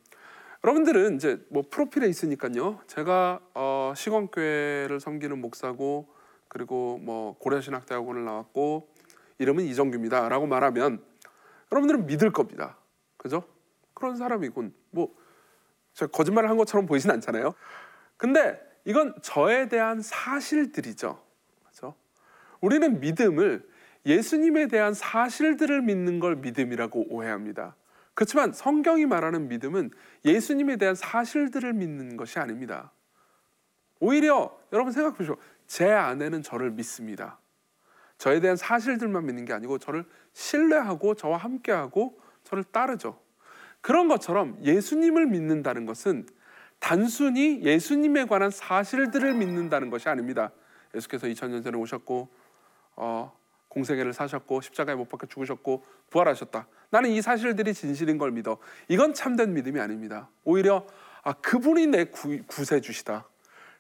여러분들은 0.63 1.17
이제 1.17 1.45
뭐 1.49 1.65
프로필에 1.69 2.07
있으니까요. 2.09 2.81
제가 2.87 3.41
어, 3.55 3.93
시건교회를 3.97 5.01
섬기는 5.01 5.41
목사고 5.41 6.13
그리고 6.49 6.99
뭐 6.99 7.37
고려신학대학원을 7.39 8.25
나왔고 8.25 8.89
이름은 9.39 9.65
이정규입니다라고 9.65 10.47
말하면 10.47 11.03
여러분들은 11.73 12.07
믿을 12.07 12.31
겁니다. 12.33 12.77
그죠? 13.17 13.45
그런 13.95 14.17
사람이군. 14.17 14.75
뭐 14.91 15.15
제가 15.95 16.11
거짓말을 16.11 16.51
한 16.51 16.57
것처럼 16.57 16.87
보이진 16.87 17.11
않잖아요. 17.11 17.55
근데 18.17 18.61
이건 18.85 19.15
저에 19.23 19.69
대한 19.69 20.01
사실들이죠. 20.03 21.23
그죠? 21.69 21.95
우리는 22.61 23.01
믿음을 23.01 23.69
예수님에 24.07 24.69
대한 24.69 24.95
사실들을 24.95 25.83
믿는 25.83 26.21
걸 26.21 26.37
믿음이라고 26.37 27.07
오해합니다. 27.09 27.77
그렇지만 28.15 28.53
성경이 28.53 29.07
말하는 29.07 29.49
믿음은 29.49 29.91
예수님에 30.25 30.77
대한 30.77 30.95
사실들을 30.95 31.73
믿는 31.73 32.17
것이 32.17 32.39
아닙니다. 32.39 32.93
오히려 33.99 34.59
여러분 34.73 34.93
생각해 34.93 35.17
보시오. 35.17 35.37
제 35.67 35.91
아내는 35.91 36.43
저를 36.43 36.71
믿습니다. 36.71 37.39
저에 38.19 38.41
대한 38.41 38.57
사실들만 38.57 39.25
믿는 39.27 39.45
게 39.45 39.53
아니고 39.53 39.79
저를 39.79 40.05
신뢰하고 40.33 41.15
저와 41.15 41.39
함께하고 41.39 42.21
저를 42.45 42.65
따르죠. 42.65 43.19
그런 43.81 44.09
것처럼 44.09 44.59
예수님을 44.63 45.27
믿는다는 45.27 45.87
것은 45.87 46.27
단순히 46.81 47.63
예수님에 47.63 48.25
관한 48.25 48.51
사실들을 48.51 49.35
믿는다는 49.35 49.91
것이 49.91 50.09
아닙니다. 50.09 50.51
예수께서 50.95 51.27
2000년 51.29 51.63
전에 51.63 51.77
오셨고 51.77 52.29
어, 52.97 53.33
공생애를 53.69 54.13
사셨고 54.13 54.61
십자가에 54.61 54.95
못 54.97 55.09
박혀 55.09 55.27
죽으셨고 55.27 55.85
부활하셨다. 56.11 56.67
나는 56.91 57.11
이 57.11 57.23
사실들이 57.23 57.73
진실인 57.73 58.19
걸 58.19 58.33
믿어. 58.33 58.59
이건 58.89 59.15
참된 59.15 59.55
믿음이 59.55 59.79
아닙니다. 59.79 60.29
오히려 60.43 60.87
아, 61.23 61.35
그분이 61.35 61.87
내 61.87 62.05
구, 62.07 62.39
구세주시다. 62.47 63.29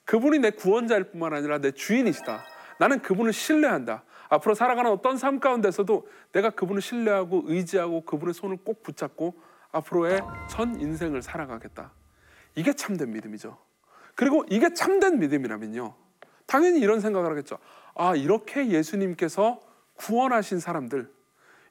그분이 0.05 0.39
내 0.39 0.51
구원자일 0.51 1.05
뿐만 1.05 1.35
아니라 1.35 1.59
내 1.59 1.73
주인이시다. 1.73 2.45
나는 2.79 3.01
그분을 3.01 3.33
신뢰한다. 3.33 4.05
앞으로 4.29 4.55
살아가는 4.55 4.91
어떤 4.91 5.17
삶 5.17 5.41
가운데서도 5.41 6.07
내가 6.33 6.51
그분을 6.51 6.81
신뢰하고 6.81 7.45
의지하고 7.47 8.05
그분의 8.05 8.35
손을 8.35 8.59
꼭 8.65 8.83
붙잡고 8.83 9.41
앞으로의 9.73 10.21
전 10.49 10.81
인생을 10.81 11.23
살아가겠다. 11.23 11.93
이게 12.55 12.73
참된 12.73 13.13
믿음이죠. 13.13 13.57
그리고 14.15 14.45
이게 14.51 14.73
참된 14.75 15.19
믿음이라면요. 15.19 15.95
당연히 16.47 16.81
이런 16.81 17.01
생각을 17.01 17.31
하겠죠. 17.31 17.59
아, 17.95 18.17
이렇게 18.17 18.69
예수님께서 18.69 19.61
구원하신 19.95 20.59
사람들, 20.61 21.11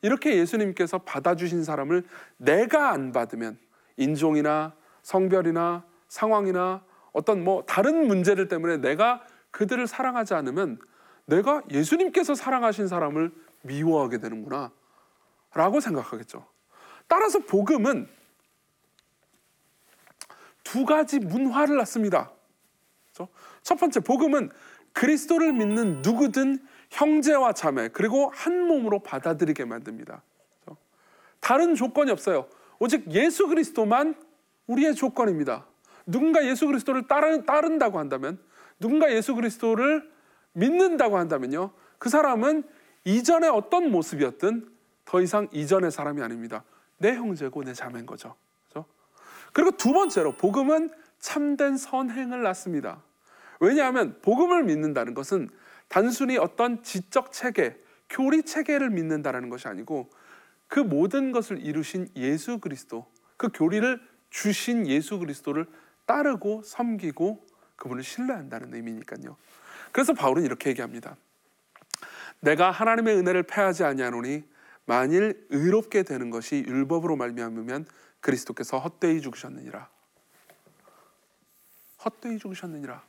이렇게 0.02 0.38
예수님께서 0.38 1.00
받아주신 1.00 1.63
사람을 1.63 2.04
내가 2.38 2.92
안 2.92 3.12
받으면 3.12 3.58
인종이나 3.98 4.74
성별이나 5.02 5.84
상황이나 6.08 6.84
어떤 7.12 7.44
뭐 7.44 7.63
다른 7.65 8.08
문제들 8.08 8.48
때문에 8.48 8.78
내가 8.78 9.22
그들을 9.52 9.86
사랑하지 9.88 10.34
않으면 10.36 10.80
내가 11.26 11.62
예수님께서 11.70 12.36
사랑하신 12.36 12.88
사람을 12.88 13.32
미워하게 13.63 14.20
되는구나 14.20 14.72
라고 15.54 15.80
생각하겠죠. 15.80 16.46
따라서 17.08 17.39
복음은 17.39 18.08
두 20.69 20.86
가지 20.86 21.17
문화를 21.17 21.77
낳습니다. 21.77 22.32
첫 23.63 23.75
번째, 23.79 24.01
복음은 24.01 24.51
그리스도를 24.93 25.51
믿는 25.51 26.03
누구든 26.03 26.60
형제와 26.91 27.53
자매 27.53 27.88
그리고 27.88 28.29
한 28.29 28.67
몸으로 28.67 28.99
받아들이게 28.99 29.65
만듭니다. 29.65 30.21
다른 31.39 31.73
조건이 31.73 32.12
없어요. 32.12 32.47
오직 32.77 33.12
예수 33.12 33.47
그리스도만 33.47 34.13
우리의 34.67 34.93
조건입니다. 34.93 35.65
누군가 36.05 36.45
예수 36.45 36.67
그리스도를 36.67 37.08
따른, 37.08 37.47
따른다고 37.47 37.97
한다면, 37.97 38.39
누군가 38.79 39.12
예수 39.12 39.34
그리스도를 39.34 40.08
믿는다고 40.53 41.17
한다면요, 41.17 41.71
그 41.97 42.10
사람은 42.10 42.63
이전의 43.05 43.49
어떤 43.49 43.89
모습이었든 43.89 44.69
더 45.05 45.21
이상 45.21 45.47
이전의 45.51 45.89
사람이 45.89 46.21
아닙니다. 46.21 46.63
내 46.99 47.15
형제고 47.15 47.63
내 47.63 47.73
자매인 47.73 48.05
거죠. 48.05 48.36
그리고 49.54 49.72
두 49.72 49.94
번째로 49.94 50.34
복음은 50.34 50.92
참된 51.20 51.78
선행을 51.78 52.42
낳습니다. 52.44 53.02
왜냐하면 53.60 54.20
복음을 54.22 54.64
믿는다는 54.64 55.14
것은 55.14 55.50
단순히 55.88 56.38
어떤 56.38 56.82
지적 56.84 57.32
체계, 57.32 57.78
교리 58.10 58.44
체계를 58.44 58.90
믿는다라는 58.90 59.50
것이 59.50 59.68
아니고 59.68 60.10
그 60.68 60.80
모든 60.80 61.32
것을 61.32 61.60
이루신 61.66 62.10
예수 62.16 62.60
그리스도, 62.60 63.06
그 63.38 63.50
교리를 63.54 64.00
주신 64.30 64.88
예수 64.88 65.20
그리스도를 65.20 65.66
따르고 66.06 66.62
섬기고 66.64 67.46
그분을 67.76 68.04
신뢰한다는 68.04 68.74
의미니까요. 68.74 69.36
그래서 69.92 70.14
바울은 70.14 70.44
이렇게 70.44 70.70
얘기합니다. 70.70 71.18
내가 72.40 72.72
하나님의 72.72 73.18
은혜를 73.18 73.44
패하지 73.44 73.84
아니하노니 73.84 74.44
만일 74.86 75.46
의롭게 75.50 76.04
되는 76.04 76.30
것이 76.30 76.64
율법으로 76.68 77.16
말미암으면 77.16 77.86
그리스도께서 78.21 78.79
헛되이 78.79 79.21
죽으셨느니라. 79.21 79.89
헛되이 82.05 82.38
죽으셨느니라. 82.38 83.03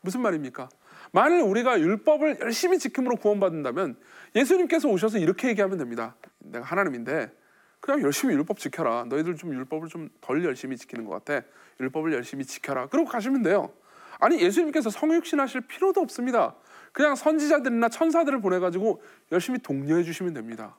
무슨 0.00 0.20
말입니까? 0.22 0.68
만일 1.12 1.40
우리가 1.42 1.80
율법을 1.80 2.38
열심히 2.40 2.78
지킴으로 2.78 3.16
구원받는다면 3.16 3.98
예수님께서 4.34 4.88
오셔서 4.88 5.18
이렇게 5.18 5.48
얘기하면 5.48 5.78
됩니다. 5.78 6.16
내가 6.38 6.64
하나님인데 6.64 7.32
그냥 7.80 8.02
열심히 8.02 8.34
율법 8.34 8.58
지켜라. 8.58 9.04
너희들 9.04 9.36
좀 9.36 9.54
율법을 9.54 9.88
좀 9.88 10.08
덜 10.20 10.44
열심히 10.44 10.76
지키는 10.76 11.04
것 11.04 11.24
같아. 11.24 11.46
율법을 11.80 12.12
열심히 12.12 12.44
지켜라. 12.44 12.86
그러고 12.88 13.08
가시면 13.08 13.42
돼요. 13.42 13.72
아니 14.18 14.40
예수님께서 14.40 14.90
성육신하실 14.90 15.62
필요도 15.62 16.00
없습니다. 16.00 16.56
그냥 16.92 17.14
선지자들이나 17.14 17.88
천사들을 17.88 18.40
보내가지고 18.40 19.02
열심히 19.32 19.60
독려해 19.60 20.02
주시면 20.02 20.34
됩니다. 20.34 20.76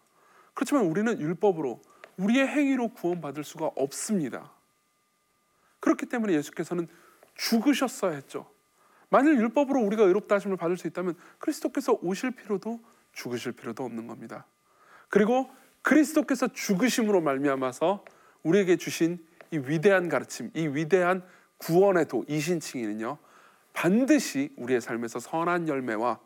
그렇지만 0.54 0.86
우리는 0.86 1.20
율법으로 1.20 1.82
우리의 2.20 2.48
행위로 2.48 2.90
구원받을 2.90 3.44
수가 3.44 3.72
없습니다. 3.76 4.52
그렇기 5.80 6.06
때문에 6.08 6.34
예수께서는 6.34 6.88
죽으셨어야 7.36 8.12
했죠. 8.14 8.50
만일 9.10 9.38
율법으로 9.38 9.80
우리가 9.80 10.04
의롭다 10.04 10.36
하심을 10.36 10.58
받을 10.58 10.78
수 10.78 10.88
있다면 10.88 11.16
그리스도께서 11.40 11.98
오실 12.02 12.32
필요도 12.32 12.80
죽으실 13.14 13.54
필요도 13.54 13.84
없는 13.84 14.08
겁니다. 14.08 14.46
그리고 15.08 15.50
그리스도께서 15.82 16.50
죽으심으로 16.50 17.22
말미암아서 17.22 18.04
우리에게 18.44 18.76
주신 18.76 19.26
이 19.52 19.58
위대한 19.58 20.10
가르침, 20.10 20.52
이 20.54 20.68
위대한 20.68 21.24
구원의 21.58 22.08
도 22.08 22.24
이 22.28 22.40
신칭이는요. 22.40 23.18
반드시 23.74 24.54
우리의 24.58 24.82
삶에서 24.82 25.20
선한 25.20 25.68
열매와 25.68 26.20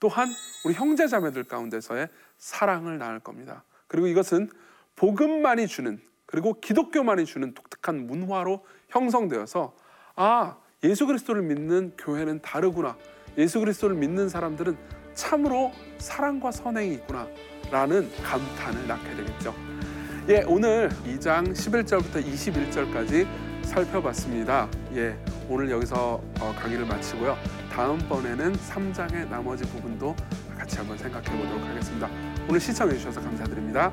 또한 0.00 0.28
우리 0.64 0.74
형제 0.74 1.06
자매들 1.06 1.44
가운데서의 1.44 2.08
사랑을 2.38 2.98
낳을 2.98 3.20
겁니다. 3.20 3.62
그리고 3.86 4.06
이것은 4.06 4.50
복음만이 4.96 5.66
주는 5.66 6.00
그리고 6.26 6.60
기독교만이 6.60 7.26
주는 7.26 7.54
독특한 7.54 8.06
문화로 8.06 8.64
형성되어서 8.88 9.74
아 10.16 10.56
예수 10.82 11.06
그리스도를 11.06 11.42
믿는 11.42 11.92
교회는 11.96 12.42
다르구나. 12.42 12.96
예수 13.38 13.60
그리스도를 13.60 13.96
믿는 13.96 14.28
사람들은 14.28 14.76
참으로 15.14 15.72
사랑과 15.98 16.50
선행이 16.50 16.94
있구나. 16.94 17.26
라는 17.70 18.10
감탄을 18.22 18.86
낳게 18.86 19.16
되겠죠. 19.16 19.54
예, 20.28 20.42
오늘 20.46 20.90
2장 21.04 21.52
11절부터 21.52 22.24
21절까지 22.24 23.26
살펴봤습니다. 23.62 24.68
예, 24.94 25.16
오늘 25.48 25.70
여기서 25.70 26.22
어, 26.40 26.54
강의를 26.58 26.86
마치고요. 26.86 27.36
다음번에는 27.72 28.52
3장의 28.52 29.28
나머지 29.28 29.64
부분도 29.64 30.14
같이 30.56 30.76
한번 30.78 30.96
생각해 30.96 31.24
보도록 31.24 31.62
하겠습니다. 31.62 32.08
오늘 32.48 32.60
시청해 32.60 32.94
주셔서 32.96 33.20
감사드립니다. 33.20 33.92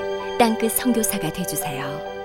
땅끝 0.41 0.71
선교사가 0.71 1.31
되주세요. 1.31 2.20